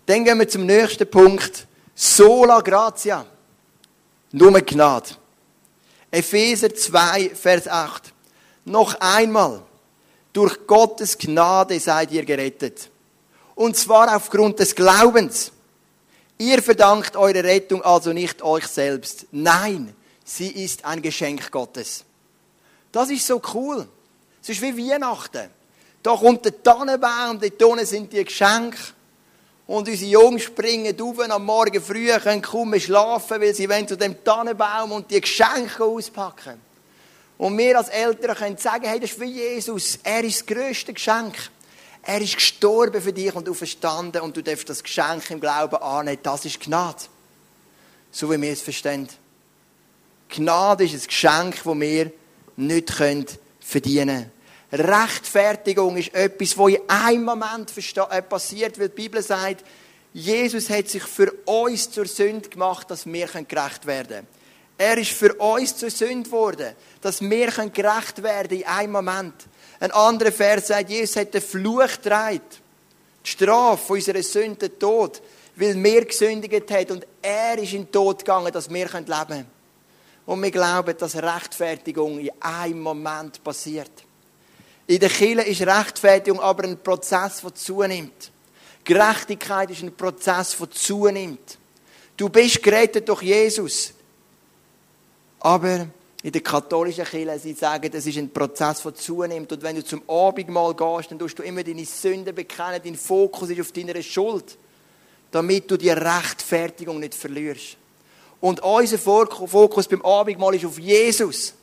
Dann 0.06 0.24
gehen 0.24 0.38
wir 0.38 0.48
zum 0.48 0.66
nächsten 0.66 1.08
Punkt. 1.08 1.66
Sola 1.94 2.60
gratia. 2.60 3.26
Nur 4.32 4.60
Gnade. 4.60 5.10
Epheser 6.10 6.74
2, 6.74 7.30
Vers 7.34 7.68
8. 7.68 8.12
Noch 8.64 8.94
einmal. 9.00 9.62
Durch 10.36 10.66
Gottes 10.66 11.16
Gnade 11.16 11.80
seid 11.80 12.12
ihr 12.12 12.22
gerettet. 12.22 12.90
Und 13.54 13.74
zwar 13.74 14.14
aufgrund 14.14 14.58
des 14.58 14.74
Glaubens. 14.74 15.50
Ihr 16.36 16.62
verdankt 16.62 17.16
eure 17.16 17.42
Rettung 17.42 17.80
also 17.80 18.12
nicht 18.12 18.42
euch 18.42 18.66
selbst. 18.66 19.24
Nein, 19.32 19.96
sie 20.26 20.50
ist 20.50 20.84
ein 20.84 21.00
Geschenk 21.00 21.50
Gottes. 21.50 22.04
Das 22.92 23.08
ist 23.08 23.26
so 23.26 23.40
cool. 23.54 23.88
Es 24.42 24.50
ist 24.50 24.60
wie 24.60 24.76
Weihnachten. 24.76 25.48
Da 26.02 26.14
kommt 26.14 26.44
der 26.44 26.62
Tannenbaum, 26.62 27.40
die 27.40 27.52
Tonnen 27.52 27.86
sind 27.86 28.12
die 28.12 28.22
Geschenke. 28.22 28.76
Und 29.66 29.88
unsere 29.88 30.10
Jungs 30.10 30.42
springen 30.42 31.00
auf 31.00 31.18
am 31.18 31.46
Morgen 31.46 31.82
früh, 31.82 32.12
können 32.18 32.42
kaum 32.42 32.68
mehr 32.68 32.80
schlafen, 32.80 33.40
weil 33.40 33.54
sie 33.54 33.68
zu 33.86 33.96
dem 33.96 34.22
Tannenbaum 34.22 34.92
und 34.92 35.10
die 35.10 35.18
Geschenke 35.18 35.82
auspacken. 35.82 36.65
Und 37.38 37.56
wir 37.58 37.76
als 37.76 37.88
Eltern 37.88 38.36
können 38.36 38.56
sagen, 38.56 38.86
hey, 38.86 38.98
das 38.98 39.12
ist 39.12 39.20
wie 39.20 39.32
Jesus. 39.32 39.98
Er 40.02 40.24
ist 40.24 40.40
das 40.40 40.46
grösste 40.46 40.94
Geschenk. 40.94 41.50
Er 42.02 42.20
ist 42.20 42.36
gestorben 42.36 43.02
für 43.02 43.12
dich 43.12 43.34
und 43.34 43.48
auferstanden 43.48 44.22
und 44.22 44.36
du 44.36 44.42
darfst 44.42 44.68
das 44.68 44.82
Geschenk 44.82 45.30
im 45.30 45.40
Glauben 45.40 45.76
annehmen. 45.76 46.18
Das 46.22 46.44
ist 46.44 46.60
Gnade. 46.60 47.02
So 48.12 48.30
wie 48.30 48.40
wir 48.40 48.52
es 48.52 48.62
verstehen. 48.62 49.08
Gnade 50.28 50.84
ist 50.84 50.94
ein 50.94 51.06
Geschenk, 51.06 51.56
das 51.64 51.80
wir 51.80 52.12
nicht 52.56 52.92
verdienen 53.60 54.30
können. 54.70 54.88
Rechtfertigung 54.88 55.96
ist 55.96 56.14
etwas, 56.14 56.56
was 56.56 56.70
in 56.70 56.78
einem 56.88 57.24
Moment 57.24 57.72
äh, 58.10 58.22
passiert, 58.22 58.78
weil 58.78 58.88
die 58.88 58.94
Bibel 58.94 59.22
sagt, 59.22 59.64
Jesus 60.12 60.70
hat 60.70 60.88
sich 60.88 61.02
für 61.02 61.30
uns 61.44 61.90
zur 61.90 62.06
Sünde 62.06 62.48
gemacht, 62.48 62.90
dass 62.90 63.06
wir 63.06 63.26
gerecht 63.26 63.86
werden 63.86 64.08
können. 64.08 64.35
Er 64.78 64.98
ist 64.98 65.12
für 65.12 65.34
uns 65.34 65.76
zur 65.76 65.90
Sünde 65.90 66.28
geworden, 66.28 66.74
dass 67.00 67.20
wir 67.20 67.50
gerecht 67.50 68.22
werden 68.22 68.58
in 68.58 68.66
einem 68.66 68.92
Moment. 68.92 69.34
Ein 69.80 69.90
anderer 69.90 70.32
Vers 70.32 70.68
sagt, 70.68 70.90
Jesus 70.90 71.16
hat 71.16 71.32
den 71.32 71.42
Fluch 71.42 71.88
getragen. 71.88 72.40
Die 73.24 73.30
Strafe 73.30 73.92
unserer 73.92 74.22
Sünde, 74.22 74.68
den 74.68 74.78
Tod, 74.78 75.22
weil 75.56 75.82
wir 75.82 76.04
gesündigt 76.04 76.70
haben 76.70 76.90
und 76.92 77.06
er 77.22 77.58
ist 77.58 77.72
in 77.72 77.84
den 77.84 77.92
Tod 77.92 78.18
gegangen, 78.18 78.52
dass 78.52 78.68
wir 78.68 78.84
leben 78.84 79.06
können. 79.06 79.46
Und 80.26 80.42
wir 80.42 80.50
glauben, 80.50 80.96
dass 80.98 81.16
Rechtfertigung 81.16 82.18
in 82.18 82.30
einem 82.40 82.82
Moment 82.82 83.42
passiert. 83.42 83.90
In 84.86 85.00
der 85.00 85.08
Kirche 85.08 85.42
ist 85.42 85.62
Rechtfertigung 85.62 86.40
aber 86.40 86.64
ein 86.64 86.78
Prozess, 86.82 87.40
der 87.40 87.54
zunimmt. 87.54 88.30
Gerechtigkeit 88.84 89.70
ist 89.70 89.82
ein 89.82 89.96
Prozess, 89.96 90.56
der 90.58 90.70
zunimmt. 90.70 91.58
Du 92.16 92.28
bist 92.28 92.62
gerettet 92.62 93.08
durch 93.08 93.22
Jesus. 93.22 93.92
Aber 95.46 95.86
in 96.22 96.32
der 96.32 96.40
katholischen 96.40 97.04
Kirche, 97.04 97.38
sie 97.38 97.52
sagen, 97.52 97.90
das 97.90 98.06
ist 98.06 98.18
ein 98.18 98.30
Prozess, 98.30 98.82
der 98.82 98.94
zunimmt. 98.94 99.52
Und 99.52 99.62
wenn 99.62 99.76
du 99.76 99.84
zum 99.84 100.02
Abendmahl 100.08 100.74
gehst, 100.74 101.10
dann 101.10 101.18
tust 101.18 101.38
du 101.38 101.42
immer 101.42 101.62
deine 101.62 101.84
Sünden 101.84 102.34
bekennen. 102.34 102.80
Dein 102.82 102.96
Fokus 102.96 103.50
ist 103.50 103.60
auf 103.60 103.70
deiner 103.72 104.02
Schuld. 104.02 104.56
Damit 105.30 105.70
du 105.70 105.76
die 105.76 105.90
Rechtfertigung 105.90 106.98
nicht 106.98 107.14
verlierst. 107.14 107.76
Und 108.40 108.60
unser 108.60 108.98
Fokus 108.98 109.86
beim 109.86 110.02
Abendmahl 110.02 110.54
ist 110.54 110.64
auf 110.64 110.78
Jesus 110.78 111.54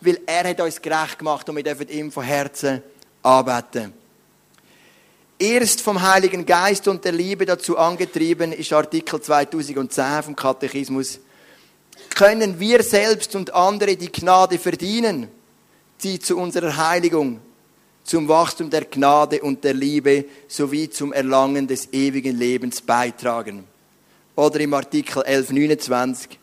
weil 0.00 0.20
er 0.26 0.48
hat 0.50 0.60
uns 0.60 0.80
gerecht 0.80 1.18
gemacht 1.18 1.48
und 1.48 1.56
wir 1.56 1.62
dürfen 1.62 1.88
ihm 1.88 2.12
von 2.12 2.24
Herzen 2.24 2.82
arbeiten. 3.22 3.92
Erst 5.38 5.80
vom 5.80 6.00
Heiligen 6.00 6.46
Geist 6.46 6.88
und 6.88 7.04
der 7.04 7.12
Liebe 7.12 7.44
dazu 7.44 7.76
angetrieben 7.76 8.52
ist 8.52 8.72
Artikel 8.72 9.20
2010 9.20 10.22
vom 10.22 10.36
Katechismus. 10.36 11.20
Können 12.14 12.58
wir 12.60 12.82
selbst 12.82 13.34
und 13.34 13.54
andere 13.54 13.96
die 13.96 14.10
Gnade 14.10 14.58
verdienen, 14.58 15.28
die 16.02 16.18
zu 16.18 16.36
unserer 16.36 16.76
Heiligung, 16.76 17.40
zum 18.04 18.28
Wachstum 18.28 18.70
der 18.70 18.84
Gnade 18.84 19.40
und 19.42 19.64
der 19.64 19.74
Liebe 19.74 20.26
sowie 20.48 20.88
zum 20.88 21.12
Erlangen 21.12 21.66
des 21.66 21.92
ewigen 21.92 22.38
Lebens 22.38 22.80
beitragen? 22.80 23.64
Oder 24.34 24.60
im 24.60 24.74
Artikel 24.74 25.22
1129 25.22 26.38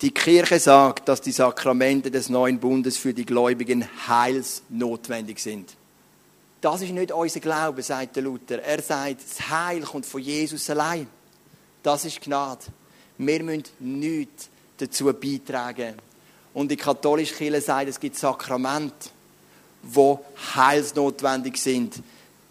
die 0.00 0.10
Kirche 0.10 0.58
sagt, 0.58 1.08
dass 1.08 1.20
die 1.20 1.32
Sakramente 1.32 2.10
des 2.10 2.28
neuen 2.28 2.58
Bundes 2.58 2.96
für 2.96 3.14
die 3.14 3.24
Gläubigen 3.24 3.88
heilsnotwendig 4.06 5.38
sind. 5.38 5.76
Das 6.60 6.82
ist 6.82 6.92
nicht 6.92 7.12
unser 7.12 7.40
Glaube, 7.40 7.82
sagt 7.82 8.16
der 8.16 8.22
Luther. 8.22 8.62
Er 8.62 8.82
sagt, 8.82 9.20
das 9.22 9.48
Heil 9.48 9.82
kommt 9.82 10.06
von 10.06 10.20
Jesus 10.20 10.68
allein. 10.70 11.06
Das 11.82 12.04
ist 12.04 12.20
Gnade. 12.20 12.64
Wir 13.18 13.42
müssen 13.42 13.64
nichts 13.78 14.48
dazu 14.76 15.12
beitragen. 15.12 15.94
Und 16.52 16.70
die 16.70 16.76
katholische 16.76 17.34
Kirche 17.34 17.60
sagt, 17.60 17.88
es 17.88 18.00
gibt 18.00 18.16
Sakramente, 18.16 19.10
die 19.82 20.16
heilsnotwendig 20.54 21.56
sind. 21.56 21.94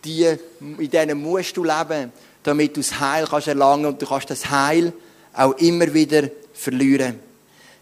Die, 0.04 0.38
in 0.60 0.90
denen 0.90 1.22
musst 1.22 1.56
du 1.56 1.64
leben, 1.64 2.12
damit 2.44 2.76
du 2.76 2.82
das 2.82 3.00
Heil 3.00 3.26
kannst 3.26 3.48
erlangen 3.48 3.86
und 3.86 4.02
du 4.02 4.06
kannst 4.06 4.30
das 4.30 4.50
Heil 4.50 4.92
auch 5.34 5.54
immer 5.54 5.92
wieder 5.94 6.30
verlieren. 6.54 7.20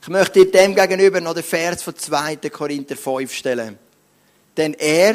Ich 0.02 0.08
möchte 0.08 0.46
dir 0.46 0.52
dem 0.52 0.74
gegenüber 0.74 1.22
noch 1.22 1.34
den 1.34 1.44
Vers 1.44 1.84
von 1.84 1.96
2. 1.96 2.38
Korinther 2.50 2.96
5 2.96 3.34
stellen. 3.34 3.78
Denn 4.58 4.74
er, 4.76 5.14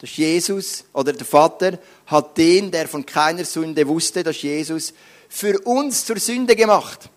das 0.00 0.10
ist 0.10 0.16
Jesus, 0.16 0.84
oder 0.92 1.12
der 1.12 1.26
Vater, 1.26 1.78
hat 2.06 2.36
den, 2.36 2.70
der 2.70 2.88
von 2.88 3.04
keiner 3.06 3.44
Sünde 3.44 3.86
wusste, 3.86 4.22
das 4.22 4.36
ist 4.36 4.42
Jesus, 4.42 4.94
für 5.28 5.58
uns 5.60 6.04
zur 6.04 6.18
Sünde 6.18 6.54
gemacht, 6.54 7.08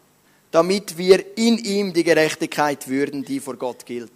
damit 0.52 0.98
wir 0.98 1.38
in 1.38 1.58
ihm 1.58 1.94
die 1.94 2.04
Gerechtigkeit 2.04 2.88
würden, 2.88 3.24
die 3.24 3.40
vor 3.40 3.56
Gott 3.56 3.86
gilt. 3.86 4.12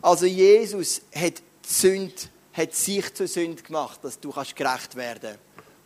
Also 0.00 0.26
Jesus 0.26 1.02
hat 1.14 1.42
Sünde, 1.66 2.14
hat 2.52 2.74
sich 2.74 3.12
zur 3.14 3.28
Sünde 3.28 3.62
gemacht, 3.62 4.00
dass 4.02 4.18
du 4.18 4.30
kannst 4.30 4.56
gerecht 4.56 4.96
werden. 4.96 5.36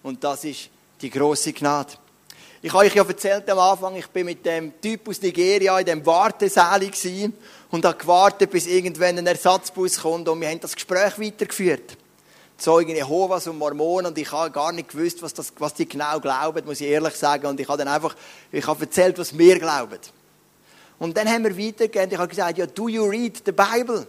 Und 0.02 0.22
das 0.22 0.44
ist 0.44 0.70
die 1.00 1.10
große 1.10 1.52
Gnade. 1.52 1.94
Ich 2.64 2.72
habe 2.72 2.84
euch 2.84 2.94
ja 2.94 3.04
erzählt 3.04 3.50
am 3.50 3.58
Anfang, 3.58 3.96
ich 3.96 4.06
bin 4.06 4.26
mit 4.26 4.46
dem 4.46 4.80
Typ 4.80 5.08
aus 5.08 5.20
Nigeria 5.20 5.78
in 5.80 5.86
dem 5.86 6.06
Wartesaal 6.06 6.88
und 7.72 7.84
habe 7.84 7.98
gewartet, 7.98 8.50
bis 8.50 8.68
irgendwann 8.68 9.18
ein 9.18 9.26
Ersatzbus 9.26 10.00
kommt 10.00 10.28
und 10.28 10.40
wir 10.40 10.48
haben 10.48 10.60
das 10.60 10.74
Gespräch 10.74 11.18
weitergeführt. 11.18 11.96
Zeugen 12.62 12.94
Jehovas 12.94 13.48
und 13.48 13.58
Mormonen 13.58 14.06
und 14.06 14.18
ich 14.18 14.30
habe 14.30 14.52
gar 14.52 14.70
nicht 14.70 14.90
gewusst, 14.90 15.20
was, 15.20 15.34
das, 15.34 15.52
was 15.58 15.74
die 15.74 15.88
genau 15.88 16.20
glauben, 16.20 16.64
muss 16.64 16.80
ich 16.80 16.86
ehrlich 16.86 17.14
sagen. 17.16 17.46
Und 17.46 17.58
ich 17.58 17.66
habe 17.66 17.78
dann 17.78 17.88
einfach, 17.92 18.14
ich 18.52 18.64
habe 18.64 18.84
erzählt, 18.84 19.18
was 19.18 19.36
wir 19.36 19.58
glauben. 19.58 19.98
Und 21.00 21.16
dann 21.16 21.28
haben 21.28 21.42
wir 21.42 21.58
weitergehend, 21.58 22.12
ich 22.12 22.18
habe 22.18 22.28
gesagt, 22.28 22.58
ja, 22.58 22.66
do 22.66 22.88
you 22.88 23.04
read 23.04 23.42
the 23.44 23.50
Bible? 23.50 24.06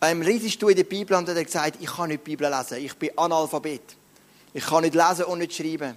Ähm, 0.00 0.22
liest 0.22 0.62
du 0.62 0.68
in 0.68 0.76
der 0.76 0.84
Bibel? 0.84 1.16
Und 1.16 1.28
er 1.28 1.34
hat 1.34 1.44
gesagt, 1.44 1.78
ich 1.80 1.90
kann 1.90 2.10
nicht 2.10 2.24
die 2.24 2.30
Bibel 2.30 2.48
lesen, 2.48 2.78
ich 2.78 2.96
bin 2.96 3.10
Analphabet. 3.18 3.96
Ich 4.54 4.64
kann 4.64 4.82
nicht 4.82 4.94
lesen 4.94 5.24
und 5.24 5.40
nicht 5.40 5.52
schreiben. 5.52 5.96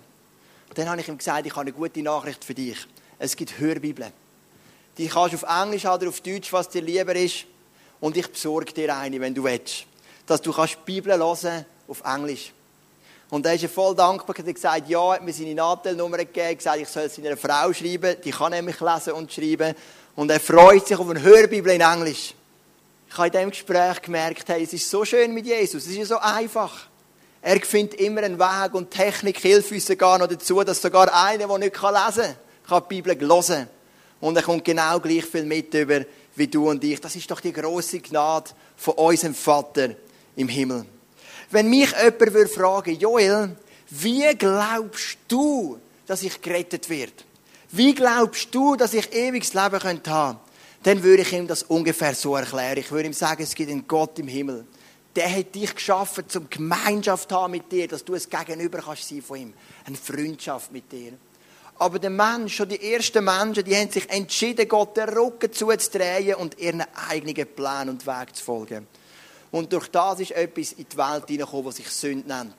Dann 0.74 0.90
habe 0.90 1.02
ich 1.02 1.08
ihm 1.08 1.20
gesagt, 1.20 1.46
ich 1.46 1.52
habe 1.52 1.62
eine 1.62 1.72
gute 1.72 2.02
Nachricht 2.02 2.44
für 2.44 2.56
dich. 2.56 2.88
Es 3.20 3.36
gibt 3.36 3.60
Hörbibeln. 3.60 4.12
Die 4.98 5.08
kannst 5.08 5.34
du 5.34 5.46
auf 5.46 5.64
Englisch 5.64 5.86
oder 5.86 6.10
auf 6.10 6.20
Deutsch, 6.22 6.52
was 6.52 6.68
dir 6.70 6.82
lieber 6.82 7.16
ist. 7.16 7.46
Und 8.00 8.18
ich 8.18 8.28
besorge 8.28 8.74
dir 8.74 8.98
eine, 8.98 9.20
wenn 9.20 9.36
du 9.36 9.44
willst. 9.44 9.86
Dass 10.26 10.42
du 10.42 10.52
die 10.52 10.76
Bibel 10.86 11.18
hören 11.18 11.66
auf 11.88 12.02
Englisch. 12.06 12.54
Und 13.30 13.46
er 13.46 13.56
ist 13.56 13.66
voll 13.66 13.96
dankbar, 13.96 14.36
er 14.38 14.46
hat 14.46 14.54
gesagt, 14.54 14.90
ja, 14.90 15.14
hat 15.14 15.24
mir 15.24 15.34
seine 15.34 15.56
Nadelnummer 15.56 16.18
gegeben, 16.18 16.56
gesagt, 16.56 16.80
ich 16.80 16.88
soll 16.88 17.04
es 17.04 17.16
seiner 17.16 17.36
Frau 17.36 17.74
schreiben, 17.74 18.16
die 18.24 18.30
kann 18.30 18.52
nämlich 18.52 18.80
lesen 18.80 19.14
und 19.14 19.34
schreiben. 19.34 19.74
Und 20.16 20.30
er 20.30 20.40
freut 20.40 20.86
sich 20.86 20.98
auf 20.98 21.10
eine 21.10 21.22
Hörbibel 21.22 21.74
in 21.74 21.82
Englisch. 21.82 22.36
Ich 23.10 23.18
habe 23.18 23.28
in 23.28 23.34
diesem 23.34 23.50
Gespräch 23.50 24.02
gemerkt, 24.02 24.48
hey, 24.50 24.64
es 24.64 24.74
ist 24.74 24.90
so 24.90 25.04
schön 25.04 25.34
mit 25.34 25.46
Jesus, 25.46 25.84
es 25.84 25.90
ist 25.90 25.98
ja 25.98 26.06
so 26.06 26.18
einfach. 26.20 26.88
Er 27.42 27.60
findet 27.62 28.00
immer 28.00 28.22
einen 28.22 28.40
Weg 28.40 28.74
und 28.74 28.92
Technik 28.92 29.40
hilft 29.40 29.72
uns 29.72 29.86
sogar 29.86 30.18
noch 30.20 30.28
dazu, 30.28 30.64
dass 30.64 30.82
sogar 30.82 31.14
einer, 31.14 31.48
der 31.48 31.58
nicht 31.58 31.74
lesen 31.74 31.82
kann, 31.82 32.36
kann 32.68 32.84
die 32.90 33.02
Bibel 33.02 33.20
hören 33.20 33.68
Und 34.22 34.38
er 34.38 34.44
kommt 34.44 34.64
genau 34.64 35.00
gleich 35.00 35.26
viel 35.26 35.44
mit 35.44 35.74
über 35.74 36.02
wie 36.36 36.48
du 36.48 36.70
und 36.70 36.84
ich. 36.84 37.02
Das 37.02 37.16
ist 37.16 37.30
doch 37.30 37.42
die 37.42 37.52
große 37.52 38.00
Gnade 38.00 38.52
von 38.78 38.94
unserem 38.94 39.36
Vater 39.36 39.90
im 40.36 40.48
Himmel. 40.48 40.86
Wenn 41.52 41.70
mich 41.70 41.92
jemand 41.92 42.34
würde 42.34 42.50
fragen, 42.50 42.98
Joel, 43.00 43.56
wie 43.90 44.36
glaubst 44.36 45.18
du, 45.28 45.80
dass 46.06 46.24
ich 46.24 46.42
gerettet 46.42 46.90
werde? 46.90 47.14
Wie 47.72 47.94
glaubst 47.94 48.54
du, 48.54 48.76
dass 48.76 48.94
ich 48.94 49.14
ewiges 49.14 49.54
Leben 49.54 49.74
haben 49.84 50.04
könnte? 50.04 50.38
Dann 50.84 51.04
würde 51.04 51.22
ich 51.24 51.34
ihm 51.34 51.48
das 51.48 51.64
ungefähr 51.64 52.14
so 52.14 52.36
erklären. 52.36 52.78
Ich 52.78 52.92
würde 52.92 53.08
ihm 53.08 53.14
sagen, 53.14 53.44
es 53.44 53.56
gibt 53.56 53.72
einen 53.72 53.88
Gott 53.88 54.20
im 54.20 54.28
Himmel 54.28 54.66
der 55.16 55.32
hat 55.32 55.54
dich 55.54 55.74
geschaffen, 55.76 56.28
zum 56.28 56.50
Gemeinschaft 56.50 57.32
haben 57.32 57.52
mit 57.52 57.72
dir, 57.72 57.88
dass 57.88 58.04
du 58.04 58.16
es 58.16 58.30
Gegenüber 58.30 58.80
kannst 58.80 59.08
sein 59.08 59.22
von 59.22 59.38
ihm. 59.38 59.54
Eine 59.86 59.96
Freundschaft 59.96 60.72
mit 60.72 60.92
dir. 60.92 61.14
Aber 61.78 62.00
der 62.00 62.10
Mensch, 62.10 62.56
schon 62.56 62.70
die 62.70 62.94
ersten 62.94 63.24
Menschen, 63.24 63.64
die 63.64 63.76
haben 63.76 63.92
sich 63.92 64.10
entschieden, 64.10 64.68
Gott 64.68 64.98
den 64.98 65.10
Rücken 65.10 65.52
zuzudrehen 65.52 66.36
und 66.36 66.58
ihren 66.60 66.84
eigenen 67.10 67.48
Plan 67.48 67.90
und 67.90 68.06
Weg 68.08 68.36
zu 68.36 68.44
folgen. 68.44 68.88
Und 69.54 69.72
durch 69.72 69.88
das 69.90 70.20
ist 70.20 70.32
etwas 70.32 70.72
in 70.72 70.88
die 70.92 70.98
Welt 70.98 71.28
hineingekommen, 71.28 71.66
was 71.66 71.76
sich 71.76 71.88
Sünde 71.88 72.28
nennt. 72.28 72.56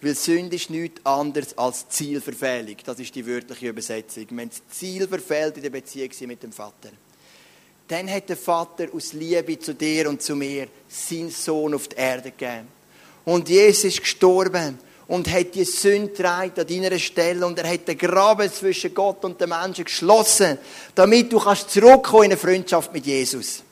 Weil 0.00 0.14
Sünde 0.14 0.54
ist 0.54 0.70
nichts 0.70 1.04
anderes 1.04 1.58
als 1.58 1.88
Zielverfehlung. 1.88 2.76
Das 2.84 3.00
ist 3.00 3.12
die 3.16 3.26
wörtliche 3.26 3.66
Übersetzung. 3.66 4.28
Haben 4.30 4.48
das 4.48 4.62
Ziel 4.70 5.08
verfehlt 5.08 5.56
in 5.56 5.64
der 5.64 5.70
Beziehung 5.70 6.10
mit 6.28 6.44
dem 6.44 6.52
Vater. 6.52 6.90
Dann 7.88 8.08
hat 8.08 8.28
der 8.28 8.36
Vater 8.36 8.86
aus 8.94 9.12
Liebe 9.12 9.58
zu 9.58 9.74
dir 9.74 10.08
und 10.08 10.22
zu 10.22 10.36
mir 10.36 10.68
seinen 10.88 11.30
Sohn 11.30 11.74
auf 11.74 11.88
die 11.88 11.96
Erde 11.96 12.30
gegeben. 12.30 12.68
Und 13.24 13.48
Jesus 13.48 13.86
ist 13.86 14.02
gestorben 14.02 14.78
und 15.08 15.28
hat 15.28 15.52
die 15.52 15.64
Sünde 15.64 16.30
an 16.30 16.52
deiner 16.54 16.96
Stelle 17.00 17.44
und 17.44 17.58
er 17.58 17.72
hat 17.72 17.88
den 17.88 17.98
Graben 17.98 18.52
zwischen 18.52 18.94
Gott 18.94 19.24
und 19.24 19.40
den 19.40 19.48
Menschen 19.48 19.84
geschlossen, 19.84 20.58
damit 20.94 21.32
du 21.32 21.40
kannst 21.40 21.70
zurückkommen 21.70 22.26
in 22.26 22.30
eine 22.30 22.36
Freundschaft 22.36 22.92
mit 22.92 23.04
Jesus. 23.04 23.64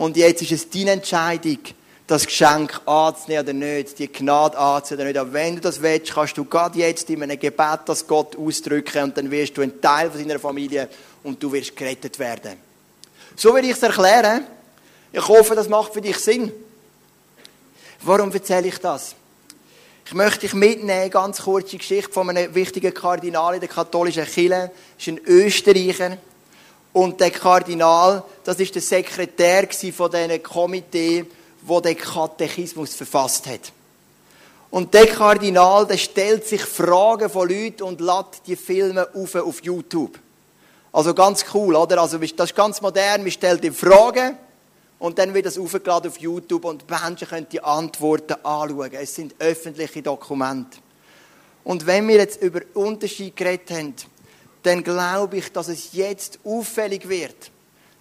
Und 0.00 0.16
jetzt 0.16 0.40
ist 0.40 0.52
es 0.52 0.70
deine 0.70 0.92
Entscheidung, 0.92 1.58
das 2.06 2.24
Geschenk 2.24 2.80
anzunehmen 2.86 3.44
oder 3.44 3.52
nicht, 3.52 3.98
die 3.98 4.10
Gnade 4.10 4.56
anzunehmen 4.56 5.10
oder 5.10 5.12
nicht. 5.12 5.20
Aber 5.20 5.32
wenn 5.34 5.56
du 5.56 5.60
das 5.60 5.82
willst, 5.82 6.14
kannst 6.14 6.38
du 6.38 6.46
gerade 6.46 6.78
jetzt 6.78 7.10
in 7.10 7.22
einem 7.22 7.38
Gebet 7.38 7.80
das 7.84 8.06
Gott 8.06 8.34
ausdrücken 8.34 9.02
und 9.02 9.18
dann 9.18 9.30
wirst 9.30 9.58
du 9.58 9.60
ein 9.60 9.78
Teil 9.78 10.10
von 10.10 10.18
seiner 10.18 10.38
Familie 10.38 10.88
und 11.22 11.42
du 11.42 11.52
wirst 11.52 11.76
gerettet 11.76 12.18
werden. 12.18 12.56
So 13.36 13.54
will 13.54 13.62
ich 13.66 13.72
es 13.72 13.82
erklären. 13.82 14.46
Ich 15.12 15.28
hoffe, 15.28 15.54
das 15.54 15.68
macht 15.68 15.92
für 15.92 16.00
dich 16.00 16.16
Sinn. 16.16 16.50
Warum 18.00 18.32
erzähle 18.32 18.68
ich 18.68 18.78
das? 18.78 19.14
Ich 20.06 20.14
möchte 20.14 20.40
dich 20.40 20.54
mitnehmen, 20.54 21.10
ganz 21.10 21.42
kurze 21.42 21.76
Geschichte 21.76 22.10
von 22.10 22.30
einem 22.30 22.54
wichtigen 22.54 22.94
Kardinal 22.94 23.52
in 23.52 23.60
der 23.60 23.68
katholischen 23.68 24.24
Kirche. 24.24 24.70
Das 24.96 25.06
ist 25.06 25.08
ein 25.08 25.20
Österreicher. 25.26 26.16
Und 26.92 27.20
der 27.20 27.30
Kardinal, 27.30 28.24
das 28.44 28.58
ist 28.58 28.74
der 28.74 28.82
Sekretär 28.82 29.68
von 29.92 30.10
diesem 30.10 30.42
Komitee, 30.42 31.26
wo 31.62 31.80
den 31.80 31.96
Katechismus 31.96 32.94
verfasst 32.94 33.46
hat. 33.46 33.72
Und 34.70 34.94
der 34.94 35.06
Kardinal, 35.06 35.86
der 35.86 35.98
stellt 35.98 36.46
sich 36.46 36.62
Fragen 36.62 37.28
von 37.28 37.48
Leuten 37.48 37.82
und 37.82 38.00
lädt 38.00 38.46
die 38.46 38.56
Filme 38.56 39.08
auf, 39.14 39.34
auf 39.34 39.62
YouTube. 39.62 40.18
Also 40.92 41.14
ganz 41.14 41.44
cool, 41.54 41.74
oder? 41.74 42.00
Also 42.00 42.18
das 42.18 42.50
ist 42.50 42.56
ganz 42.56 42.80
modern, 42.80 43.22
man 43.22 43.30
stellt 43.30 43.64
ihm 43.64 43.74
Fragen 43.74 44.36
und 44.98 45.18
dann 45.18 45.34
wird 45.34 45.46
das 45.46 45.58
aufgeladen 45.58 46.10
auf 46.10 46.18
YouTube 46.18 46.64
und 46.64 46.88
Menschen 46.88 47.28
können 47.28 47.46
die 47.50 47.62
Antworten 47.62 48.34
anschauen. 48.44 48.92
Es 48.92 49.14
sind 49.14 49.34
öffentliche 49.38 50.02
Dokumente. 50.02 50.78
Und 51.64 51.86
wenn 51.86 52.06
wir 52.08 52.16
jetzt 52.16 52.42
über 52.42 52.60
Unterschied 52.74 53.36
geredet 53.36 53.70
haben, 53.70 53.94
dann 54.62 54.84
glaube 54.84 55.38
ich, 55.38 55.52
dass 55.52 55.68
es 55.68 55.92
jetzt 55.92 56.38
auffällig 56.44 57.08
wird, 57.08 57.50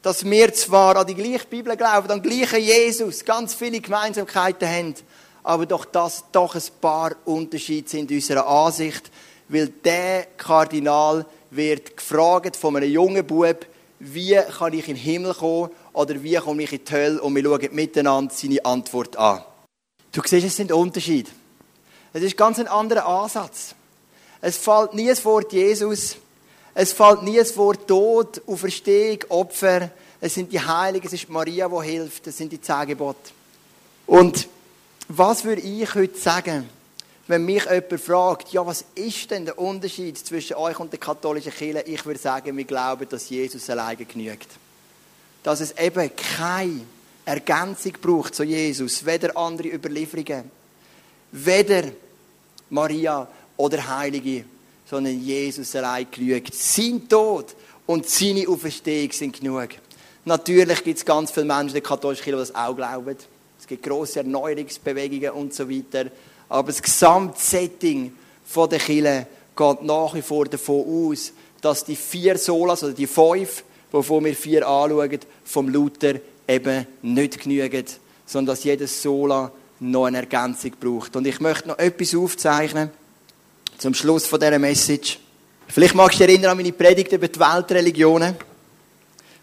dass 0.02 0.26
wir 0.26 0.54
zwar 0.54 0.98
an 0.98 1.08
die 1.08 1.16
gleiche 1.16 1.48
Bibel 1.48 1.76
glauben, 1.76 2.10
an 2.10 2.22
den 2.22 2.30
gleichen 2.30 2.60
Jesus, 2.60 3.24
ganz 3.24 3.54
viele 3.54 3.80
Gemeinsamkeiten 3.80 4.68
haben, 4.68 4.96
aber 5.44 5.66
doch 5.66 5.86
dass 5.86 6.26
doch 6.32 6.56
ein 6.56 6.62
paar 6.82 7.16
Unterschiede 7.26 7.90
sind 7.90 8.12
in 8.12 8.18
unserer 8.18 8.48
Ansicht, 8.48 9.10
weil 9.48 9.68
der 9.68 10.28
Kardinal 10.38 11.26
wird 11.50 11.98
gefragt 11.98 12.56
von 12.56 12.76
einem 12.76 12.92
jungen 12.92 13.26
Bub, 13.26 13.66
wie 14.00 14.40
kann 14.58 14.74
ich 14.74 14.88
in 14.88 14.96
den 14.96 15.04
Himmel 15.04 15.34
kommen 15.34 15.72
oder 15.94 16.22
wie 16.24 16.36
komme 16.36 16.64
ich 16.64 16.72
in 16.72 16.86
die 16.86 16.92
Hölle 16.92 17.22
und 17.22 17.36
wir 17.36 17.44
schauen 17.44 17.70
miteinander 17.72 18.34
seine 18.34 18.64
Antwort 18.64 19.18
an. 19.18 19.44
Du 20.12 20.22
siehst, 20.26 20.46
es 20.48 20.56
sind 20.56 20.72
Unterschiede. 20.72 21.30
Es 22.14 22.24
ist 22.24 22.38
ganz 22.38 22.60
ein 22.60 22.68
anderer 22.68 23.06
Ansatz. 23.06 23.76
Es 24.42 24.58
fällt 24.58 24.94
nie 24.94 25.08
das 25.08 25.24
Wort 25.26 25.52
Jesus, 25.52 26.16
es 26.74 26.94
fällt 26.94 27.24
nie 27.24 27.38
das 27.38 27.56
Wort 27.58 27.88
Tod, 27.88 28.42
Auferstehung, 28.48 29.20
Opfer. 29.30 29.92
Es 30.22 30.34
sind 30.34 30.52
die 30.52 30.60
Heiligen, 30.60 31.08
es 31.08 31.14
ist 31.14 31.30
Maria, 31.30 31.68
die 31.68 31.88
hilft, 31.88 32.28
es 32.28 32.38
sind 32.38 32.52
die 32.52 32.62
Zehn 32.62 32.88
Gebote. 32.88 33.32
Und 34.06 34.48
was 35.08 35.44
würde 35.44 35.62
ich 35.62 35.94
heute 35.96 36.18
sagen, 36.18 36.70
wenn 37.28 37.46
mich 37.46 37.66
jemand 37.66 38.02
fragt, 38.02 38.52
ja, 38.54 38.66
was 38.66 38.86
ist 38.96 39.30
denn 39.30 39.46
der 39.46 39.58
Unterschied 39.60 40.18
zwischen 40.18 40.56
euch 40.56 40.80
und 40.80 40.92
der 40.92 41.00
katholischen 41.00 41.52
Kirche? 41.52 41.82
Ich 41.82 42.06
würde 42.06 42.20
sagen, 42.20 42.58
wir 42.58 42.64
glauben, 42.64 43.08
dass 43.08 43.30
Jesus 43.30 43.70
alleine 43.70 44.04
genügt. 44.04 44.48
Dass 45.44 45.62
es 45.62 45.78
eben 45.78 46.10
keine 46.16 46.82
Ergänzung 47.26 47.94
braucht 48.02 48.34
zu 48.34 48.44
Jesus, 48.44 49.06
weder 49.06 49.38
andere 49.38 49.68
Überlieferungen, 49.68 50.50
weder 51.32 51.84
Maria 52.72 53.28
oder 53.58 53.88
Heilige, 53.98 54.46
sondern 54.90 55.22
Jesus 55.22 55.76
allein 55.76 56.08
genügt. 56.10 56.54
Sein 56.56 57.08
Tod 57.08 57.56
und 57.86 58.10
seine 58.10 58.48
Auferstehung 58.48 59.12
sind 59.12 59.40
genug. 59.40 59.70
Natürlich 60.26 60.84
gibt 60.84 60.98
es 60.98 61.06
ganz 61.06 61.32
viele 61.32 61.46
Menschen 61.46 61.70
in 61.70 61.74
der 61.74 61.82
katholischen 61.84 62.24
Kirche, 62.24 62.38
die 62.38 62.52
das 62.52 62.56
auch 62.56 62.76
glauben. 62.76 63.16
Es 63.60 63.68
gibt 63.68 63.84
grosse 63.84 64.20
Erneuerungsbewegungen 64.20 65.32
und 65.32 65.54
so 65.54 65.70
weiter. 65.70 66.10
Aber 66.50 66.68
das 66.68 66.82
Gesamtsetting 66.82 68.14
der 68.56 68.80
Kirche 68.80 69.28
geht 69.56 69.84
nach 69.84 70.16
wie 70.16 70.22
vor 70.24 70.46
davon 70.46 71.12
aus, 71.12 71.34
dass 71.62 71.84
die 71.84 71.96
vier 71.96 72.38
Solas, 72.38 72.84
oder 72.84 72.94
die 72.94 73.06
fünf, 73.06 73.64
wovon 73.92 74.26
wir 74.26 74.36
vier 74.36 74.68
anschauen, 74.68 75.20
vom 75.44 75.70
Luther 75.70 76.16
eben 76.48 76.88
nicht 77.04 77.42
genügen, 77.42 77.86
sondern 78.26 78.56
dass 78.56 78.64
jedes 78.64 79.02
Sola 79.02 79.52
noch 79.80 80.06
eine 80.06 80.18
Ergänzung 80.18 80.72
braucht. 80.80 81.16
Und 81.16 81.28
ich 81.28 81.40
möchte 81.40 81.68
noch 81.68 81.78
etwas 81.78 82.16
aufzeichnen 82.16 82.90
zum 83.80 83.94
Schluss 83.94 84.28
von 84.28 84.40
dieser 84.40 84.60
Message. 84.60 85.20
Vielleicht 85.68 85.96
magst 85.96 86.20
du 86.20 86.26
dich 86.26 86.36
erinnern 86.36 86.52
an 86.52 86.58
meine 86.58 86.74
Predigt 86.74 87.12
über 87.14 87.28
die 87.28 87.40
Weltreligionen. 87.40 88.36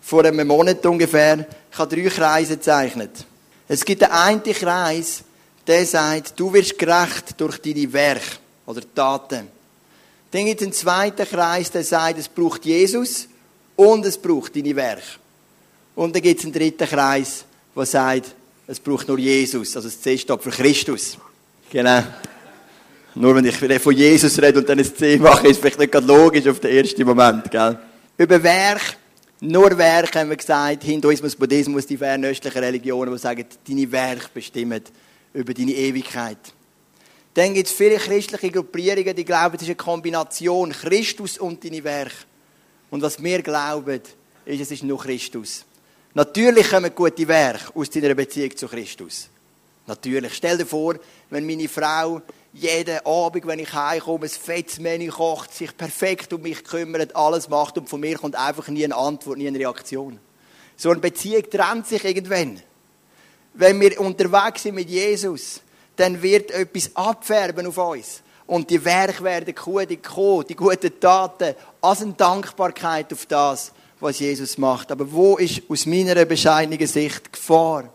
Vor 0.02 0.24
einem 0.24 0.46
Monat 0.46 0.84
ungefähr. 0.86 1.46
Ich 1.72 1.78
habe 1.78 1.96
drei 1.96 2.08
Kreise 2.08 2.56
gezeichnet. 2.56 3.24
Es 3.66 3.84
gibt 3.84 4.02
den 4.02 4.10
einen 4.10 4.42
Kreis, 4.42 5.24
der 5.66 5.84
sagt, 5.84 6.38
du 6.38 6.52
wirst 6.52 6.78
gerecht 6.78 7.34
durch 7.38 7.58
deine 7.58 7.92
Werke 7.92 8.36
oder 8.66 8.82
Taten. 8.94 9.48
Dann 10.30 10.44
gibt 10.44 10.60
es 10.60 10.66
einen 10.66 10.72
zweiten 10.74 11.26
Kreis, 11.26 11.70
der 11.70 11.82
sagt, 11.82 12.18
es 12.18 12.28
braucht 12.28 12.64
Jesus 12.64 13.26
und 13.74 14.04
es 14.04 14.18
braucht 14.18 14.54
deine 14.54 14.76
Werke. 14.76 15.02
Und 15.94 16.14
dann 16.14 16.22
gibt 16.22 16.38
es 16.38 16.44
einen 16.44 16.52
dritten 16.52 16.86
Kreis, 16.86 17.44
der 17.74 17.86
sagt, 17.86 18.34
es 18.66 18.78
braucht 18.78 19.08
nur 19.08 19.18
Jesus. 19.18 19.74
Also 19.76 19.88
das 19.88 20.00
C 20.00 20.18
steht 20.18 20.42
für 20.42 20.50
Christus. 20.50 21.16
Genau. 21.70 22.02
Nur 23.18 23.34
wenn 23.34 23.46
ich 23.46 23.80
von 23.80 23.96
Jesus 23.96 24.38
rede 24.42 24.58
und 24.58 24.68
dann 24.68 24.78
ein 24.78 24.84
C 24.84 25.16
mache, 25.16 25.48
ist 25.48 25.58
vielleicht 25.58 25.78
nicht 25.78 25.90
gerade 25.90 26.06
logisch 26.06 26.46
auf 26.46 26.60
den 26.60 26.76
ersten 26.76 27.02
Moment. 27.02 27.50
Gell? 27.50 27.78
Über 28.18 28.42
Werk, 28.42 28.98
nur 29.40 29.76
Werk 29.78 30.14
haben 30.16 30.28
wir 30.28 30.36
gesagt, 30.36 30.84
Hinduismus, 30.84 31.34
Buddhismus, 31.34 31.86
die 31.86 31.96
fernöstlichen 31.96 32.62
Religionen, 32.62 33.10
die 33.10 33.18
sagen, 33.18 33.46
deine 33.66 33.90
Werke 33.90 34.28
bestimmen 34.34 34.82
über 35.32 35.54
deine 35.54 35.72
Ewigkeit. 35.72 36.36
Dann 37.32 37.54
gibt 37.54 37.68
es 37.68 37.74
viele 37.74 37.96
christliche 37.96 38.50
Gruppierungen, 38.50 39.16
die 39.16 39.24
glauben, 39.24 39.56
es 39.56 39.62
ist 39.62 39.68
eine 39.68 39.76
Kombination 39.76 40.72
Christus 40.72 41.38
und 41.38 41.64
deine 41.64 41.82
Werke. 41.84 42.12
Und 42.90 43.00
was 43.00 43.22
wir 43.22 43.40
glauben, 43.40 44.02
ist, 44.44 44.60
es 44.60 44.70
ist 44.70 44.82
nur 44.82 44.98
Christus. 44.98 45.64
Natürlich 46.12 46.68
kommen 46.68 46.94
gute 46.94 47.26
Werke 47.26 47.74
aus 47.74 47.88
deiner 47.88 48.14
Beziehung 48.14 48.54
zu 48.54 48.68
Christus. 48.68 49.30
Natürlich. 49.86 50.34
Stell 50.34 50.58
dir 50.58 50.66
vor, 50.66 50.96
wenn 51.30 51.46
meine 51.46 51.68
Frau 51.68 52.20
jeden 52.58 53.04
Abend, 53.04 53.46
wenn 53.46 53.58
ich 53.58 53.72
heimkomme, 53.72 54.26
ein 54.26 54.30
fettes 54.30 54.78
Menü 54.78 55.08
kocht, 55.08 55.54
sich 55.54 55.76
perfekt 55.76 56.32
um 56.32 56.42
mich 56.42 56.64
kümmert, 56.64 57.14
alles 57.14 57.48
macht 57.48 57.78
und 57.78 57.88
von 57.88 58.00
mir 58.00 58.18
kommt 58.18 58.36
einfach 58.36 58.68
nie 58.68 58.84
eine 58.84 58.96
Antwort, 58.96 59.38
nie 59.38 59.48
eine 59.48 59.58
Reaktion. 59.58 60.18
So 60.76 60.90
eine 60.90 61.00
Beziehung 61.00 61.48
trennt 61.50 61.86
sich 61.86 62.04
irgendwann 62.04 62.60
wenn 63.56 63.80
wir 63.80 64.00
unterwegs 64.00 64.62
sind 64.62 64.74
mit 64.74 64.88
Jesus, 64.88 65.60
dann 65.96 66.20
wird 66.22 66.50
etwas 66.50 66.90
abfärben 66.94 67.66
auf 67.66 67.78
uns. 67.78 68.22
Und 68.46 68.70
die 68.70 68.84
Werke 68.84 69.24
werden 69.24 69.54
kommen, 69.54 69.88
die 69.88 70.54
guten 70.54 71.00
Taten, 71.00 71.54
als 71.80 72.02
eine 72.02 72.12
Dankbarkeit 72.12 73.12
auf 73.12 73.26
das, 73.26 73.72
was 73.98 74.18
Jesus 74.20 74.56
macht. 74.58 74.92
Aber 74.92 75.10
wo 75.10 75.36
ist 75.36 75.62
aus 75.68 75.86
meiner 75.86 76.24
bescheidenen 76.24 76.86
Sicht 76.86 77.26
die 77.26 77.32
Gefahr 77.32 77.92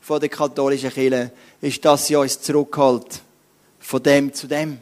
von 0.00 0.20
der 0.20 0.28
katholischen 0.28 0.90
Kirche? 0.90 1.32
Ist, 1.60 1.84
dass 1.84 2.06
sie 2.06 2.16
uns 2.16 2.40
zurückholt. 2.40 3.20
Von 3.90 4.04
dem 4.04 4.32
zu 4.32 4.46
dem. 4.46 4.78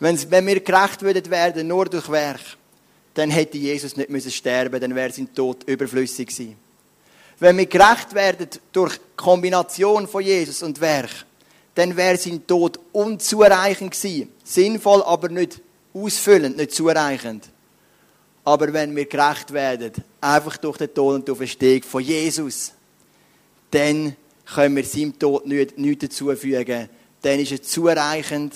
Wenn 0.00 0.46
wir 0.48 0.58
gerecht 0.58 1.00
würden 1.02 1.30
werden, 1.30 1.68
nur 1.68 1.84
durch 1.84 2.10
Werk, 2.10 2.40
dann 3.14 3.30
hätte 3.30 3.56
Jesus 3.56 3.96
nicht 3.96 4.10
müssen 4.10 4.32
sterben, 4.32 4.80
dann 4.80 4.96
wäre 4.96 5.12
sein 5.12 5.32
Tod 5.32 5.62
überflüssig 5.62 6.26
gewesen. 6.26 6.56
Wenn 7.38 7.56
wir 7.56 7.66
gerecht 7.66 8.14
werden 8.14 8.48
durch 8.72 8.98
Kombination 9.14 10.08
von 10.08 10.24
Jesus 10.24 10.64
und 10.64 10.80
Werk, 10.80 11.24
dann 11.76 11.96
wäre 11.96 12.16
sein 12.16 12.44
Tod 12.48 12.80
unzureichend 12.90 13.92
gewesen. 13.92 14.32
Sinnvoll, 14.42 15.04
aber 15.04 15.28
nicht 15.28 15.60
ausfüllend, 15.94 16.56
nicht 16.56 16.72
zureichend. 16.72 17.48
Aber 18.42 18.72
wenn 18.72 18.96
wir 18.96 19.06
gerecht 19.06 19.52
werden, 19.52 19.92
einfach 20.20 20.56
durch 20.56 20.78
den 20.78 20.92
Tod 20.92 21.14
und 21.14 21.28
die 21.28 21.30
Auferstehung 21.30 21.84
von 21.84 22.02
Jesus, 22.02 22.72
dann 23.70 24.16
können 24.52 24.74
wir 24.74 24.84
seinem 24.84 25.16
Tod 25.16 25.46
nichts, 25.46 25.74
nichts 25.76 26.08
dazufügen. 26.08 26.88
Dann 27.22 27.40
ist 27.40 27.52
er 27.52 27.62
zureichend, 27.62 28.54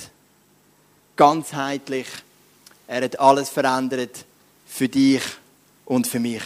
ganzheitlich. 1.16 2.06
Er 2.86 3.04
hat 3.04 3.18
alles 3.18 3.48
verändert 3.48 4.24
für 4.66 4.88
dich 4.88 5.22
und 5.84 6.06
für 6.06 6.20
mich. 6.20 6.42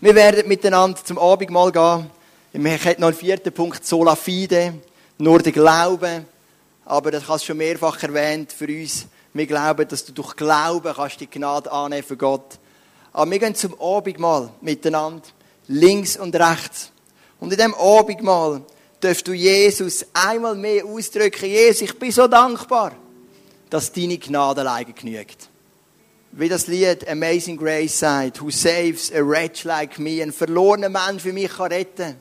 Wir 0.00 0.14
werden 0.14 0.48
miteinander 0.48 1.04
zum 1.04 1.18
Abendmahl 1.18 1.72
gehen. 1.72 2.10
Wir 2.52 2.78
haben 2.78 3.00
noch 3.00 3.08
einen 3.08 3.16
vierten 3.16 3.52
Punkt, 3.52 3.86
Sola 3.86 4.16
Fide, 4.16 4.74
nur 5.18 5.40
der 5.40 5.52
Glaube. 5.52 6.24
Aber 6.86 7.10
das 7.10 7.28
hast 7.28 7.42
du 7.42 7.48
schon 7.48 7.58
mehrfach 7.58 8.02
erwähnt 8.02 8.52
für 8.52 8.66
uns. 8.66 9.06
Wir 9.32 9.46
glauben, 9.46 9.86
dass 9.86 10.04
du 10.04 10.12
durch 10.12 10.34
Glauben 10.34 10.92
kannst 10.92 11.20
die 11.20 11.28
Gnade 11.28 11.70
annehmen 11.70 12.02
für 12.02 12.16
Gott. 12.16 12.58
Aber 13.12 13.30
wir 13.30 13.38
gehen 13.38 13.54
zum 13.54 13.80
Abendmahl 13.80 14.50
miteinander, 14.60 15.22
links 15.68 16.16
und 16.16 16.34
rechts. 16.34 16.90
Und 17.38 17.52
in 17.52 17.58
diesem 17.58 17.74
Abendmahl 17.74 18.62
darfst 19.00 19.26
du 19.26 19.32
Jesus 19.32 20.04
einmal 20.12 20.54
mehr 20.54 20.84
ausdrücken, 20.84 21.46
Jesus, 21.46 21.82
ich 21.82 21.98
bin 21.98 22.12
so 22.12 22.26
dankbar, 22.26 22.92
dass 23.68 23.92
deine 23.92 24.18
Gnade 24.18 24.60
alleine 24.60 24.92
genügt 24.92 25.50
wie 26.32 26.48
das 26.48 26.66
Lied 26.66 27.08
Amazing 27.08 27.56
Grace 27.56 27.98
sagt, 27.98 28.40
who 28.40 28.50
saves 28.50 29.12
a 29.12 29.20
wretch 29.20 29.64
like 29.64 29.98
me, 29.98 30.22
ein 30.22 30.32
verlorener 30.32 30.88
Mensch 30.88 31.22
für 31.22 31.32
mich 31.32 31.50
kann 31.50 31.72
retten. 31.72 32.16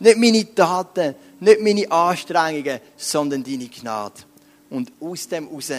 Nicht 0.00 0.18
meine 0.18 0.54
Taten, 0.54 1.14
nicht 1.40 1.60
meine 1.60 1.90
Anstrengungen, 1.90 2.80
sondern 2.96 3.44
deine 3.44 3.68
Gnade. 3.68 4.22
Und 4.70 4.92
aus 5.00 5.28
dem 5.28 5.46
raus 5.46 5.70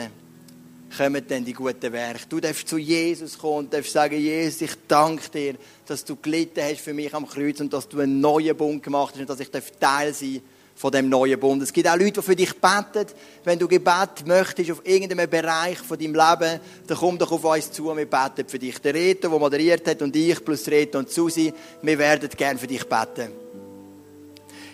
kommen 0.95 1.23
dann 1.27 1.45
die 1.45 1.53
guten 1.53 1.91
Werke. 1.91 2.21
Du 2.29 2.39
darfst 2.39 2.67
zu 2.67 2.77
Jesus 2.77 3.37
kommen 3.37 3.65
und 3.65 3.73
darfst 3.73 3.91
sagen, 3.91 4.19
Jesus, 4.19 4.61
ich 4.61 4.71
danke 4.87 5.29
dir, 5.29 5.55
dass 5.85 6.05
du 6.05 6.15
gelitten 6.15 6.61
hast 6.63 6.81
für 6.81 6.93
mich 6.93 7.13
am 7.13 7.27
Kreuz 7.27 7.59
und 7.59 7.73
dass 7.73 7.87
du 7.87 7.99
einen 7.99 8.19
neuen 8.19 8.55
Bund 8.55 8.83
gemacht 8.83 9.13
hast 9.13 9.21
und 9.21 9.29
dass 9.29 9.39
ich 9.39 9.49
Teil 9.79 10.13
sein 10.13 10.41
von 10.75 10.91
dem 10.91 11.07
neuen 11.07 11.39
Bund. 11.39 11.63
Es 11.63 11.71
gibt 11.71 11.87
auch 11.87 11.97
Leute, 11.97 12.19
die 12.19 12.21
für 12.21 12.35
dich 12.35 12.53
beten. 12.53 13.07
Wenn 13.43 13.57
du 13.57 13.67
Gebet 13.67 14.25
möchtest 14.25 14.71
auf 14.71 14.81
irgendeinem 14.83 15.29
Bereich 15.29 15.77
von 15.77 15.97
deinem 15.97 16.13
Leben, 16.13 16.59
dann 16.85 16.97
komm 16.97 17.17
doch 17.17 17.31
auf 17.31 17.45
uns 17.45 17.71
zu, 17.71 17.95
wir 17.95 18.05
beten 18.05 18.47
für 18.47 18.59
dich. 18.59 18.79
Der 18.79 18.93
Reto, 18.93 19.29
der 19.29 19.39
moderiert 19.39 19.87
hat, 19.87 20.01
und 20.01 20.15
ich, 20.15 20.43
plus 20.43 20.67
Reto 20.67 20.99
und 20.99 21.09
Susi, 21.09 21.53
wir 21.81 21.97
werden 21.97 22.29
gerne 22.35 22.59
für 22.59 22.67
dich 22.67 22.83
beten. 22.83 23.31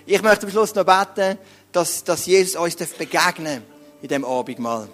Ich 0.05 0.21
möchte 0.21 0.47
am 0.47 0.51
Schluss 0.51 0.73
noch 0.73 0.85
beten, 0.85 1.37
dass, 1.71 2.03
dass 2.03 2.25
Jesus 2.25 2.55
uns 2.55 2.75
begegnen 2.75 3.45
darf 3.45 4.01
in 4.01 4.07
diesem 4.07 4.25
Abendmahl. 4.25 4.87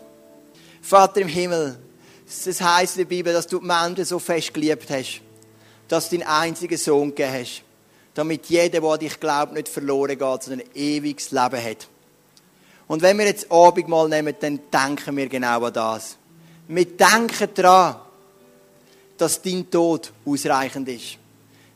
Vater 0.88 1.22
im 1.22 1.28
Himmel, 1.28 1.78
es 2.26 2.62
heisst 2.62 2.96
in 2.96 3.04
der 3.04 3.10
Bibel, 3.10 3.34
dass 3.34 3.48
du 3.48 3.60
die 3.60 3.66
Menschen 3.66 4.06
so 4.06 4.20
fest 4.20 4.54
geliebt 4.54 4.90
hast, 4.90 5.22
dass 5.88 6.10
du 6.10 6.18
deinen 6.18 6.28
einzigen 6.28 6.78
Sohn 6.78 7.10
gegeben 7.10 7.34
hast 7.34 7.64
damit 8.18 8.48
jeder, 8.48 8.82
der 8.82 8.98
dich 8.98 9.20
glaubt, 9.20 9.54
nicht 9.54 9.70
verloren 9.70 10.18
geht, 10.18 10.44
sondern 10.44 10.62
ein 10.62 10.76
ewiges 10.76 11.30
Leben 11.30 11.64
hat. 11.64 11.88
Und 12.88 13.04
wenn 13.04 13.16
wir 13.20 13.26
jetzt 13.26 13.52
Abendmahl 13.52 14.10
nehmen, 14.10 14.34
dann 14.40 14.60
denken 14.74 15.16
wir 15.18 15.30
genau 15.30 15.64
an 15.64 15.74
das. 15.74 16.18
Wir 16.68 16.86
denken 16.86 17.50
daran, 17.54 17.98
dass 19.18 19.40
dein 19.40 19.70
Tod 19.70 20.12
ausreichend 20.26 20.90
ist. 20.90 21.18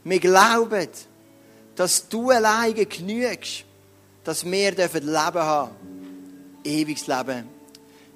Wir 0.03 0.19
glauben, 0.19 0.87
dass 1.75 2.09
du 2.09 2.31
alleine 2.31 2.87
genügst, 2.87 3.65
dass 4.23 4.43
wir 4.43 4.71
Leben 4.71 5.05
haben 5.05 5.69
dürfen. 5.69 6.61
Ewiges 6.63 7.05
Leben. 7.05 7.60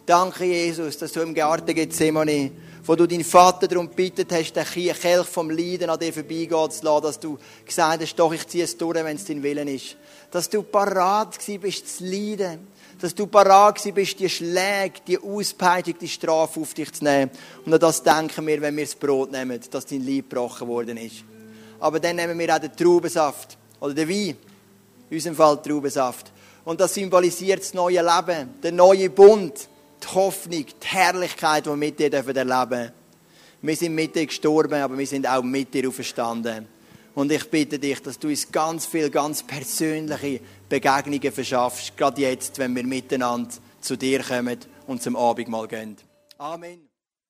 Danke, 0.06 0.46
Jesus, 0.46 0.98
dass 0.98 1.12
du 1.12 1.22
im 1.22 1.34
Garten 1.34 1.74
Gethsemane 1.74 2.52
wo 2.88 2.96
du 2.96 3.08
deinen 3.08 3.24
Vater 3.24 3.68
darum 3.68 3.90
bittet 3.90 4.32
hast, 4.32 4.54
den 4.54 4.64
Kelch 4.64 5.26
vom 5.26 5.50
Leiden 5.50 5.90
an 5.90 6.00
dir 6.00 6.14
vorbeigehen 6.14 6.72
zu 6.72 6.86
lassen, 6.86 7.04
dass 7.04 7.20
du 7.20 7.38
gesagt 7.66 8.02
hast, 8.02 8.16
doch, 8.16 8.32
ich 8.32 8.48
ziehe 8.48 8.64
es 8.64 8.78
durch, 8.78 8.96
wenn 8.96 9.16
es 9.16 9.26
dein 9.26 9.42
Willen 9.42 9.68
ist. 9.68 9.98
Dass 10.32 10.50
du 10.50 10.62
parat 10.64 11.38
bist 11.62 11.98
zu 11.98 12.06
leiden. 12.06 12.68
Dass 13.02 13.16
du 13.16 13.28
parat 13.28 13.82
bist, 13.94 14.20
die 14.20 14.30
Schläge, 14.30 15.02
die 15.08 15.20
Auspeitschung, 15.20 15.96
die 16.00 16.08
Strafe 16.08 16.60
auf 16.60 16.74
dich 16.74 16.94
zu 16.94 17.04
nehmen. 17.04 17.32
Und 17.66 17.74
an 17.74 17.80
das 17.80 18.04
denken 18.04 18.46
wir, 18.46 18.62
wenn 18.62 18.78
wir 18.78 18.86
das 18.86 18.96
Brot 18.96 19.32
nehmen, 19.32 19.60
dass 19.72 19.86
dein 19.86 20.06
Leib 20.06 20.30
gebrochen 20.30 20.68
worden 20.68 20.98
ist. 20.98 21.24
Aber 21.80 22.00
dann 22.00 22.16
nehmen 22.16 22.38
wir 22.38 22.56
auch 22.56 22.60
den 22.60 22.76
Traubensaft. 22.76 23.58
Oder 23.80 23.94
den 23.94 24.08
Wein. 24.08 24.38
In 25.10 25.18
unserem 25.18 25.36
Fall 25.36 25.62
Traubensaft. 25.62 26.32
Und 26.64 26.80
das 26.80 26.94
symbolisiert 26.94 27.62
das 27.62 27.74
neue 27.74 28.02
Leben, 28.02 28.50
der 28.62 28.72
neue 28.72 29.10
Bund 29.10 29.68
die 30.06 30.16
Hoffnung, 30.16 30.66
die 30.66 30.88
Herrlichkeit, 30.88 31.66
die 31.66 31.70
wir 31.70 31.76
mit 31.76 32.00
dir 32.00 32.14
erleben 32.14 32.70
dürfen. 32.70 32.92
Wir 33.62 33.76
sind 33.76 33.96
mit 33.96 34.16
dir 34.16 34.26
gestorben, 34.26 34.82
aber 34.82 34.98
wir 34.98 35.08
sind 35.08 35.28
auch 35.28 35.42
mit 35.42 35.74
dir 35.74 35.88
auferstanden. 35.88 36.68
Und 37.16 37.32
ich 37.32 37.50
bitte 37.50 37.80
dich, 37.80 38.02
dass 38.02 38.20
du 38.20 38.28
uns 38.28 38.52
ganz 38.52 38.86
viel, 38.86 39.10
ganz 39.10 39.42
persönliche 39.42 40.42
Begegnungen 40.68 41.32
verschaffst, 41.32 41.96
gerade 41.96 42.22
jetzt, 42.22 42.60
wenn 42.60 42.76
wir 42.76 42.84
miteinander 42.84 43.50
zu 43.80 43.96
dir 43.96 44.22
kommen 44.22 44.60
und 44.86 45.02
zum 45.02 45.16
Abendmahl 45.16 45.68
gehen. 45.68 45.96
Amen. 46.38 46.85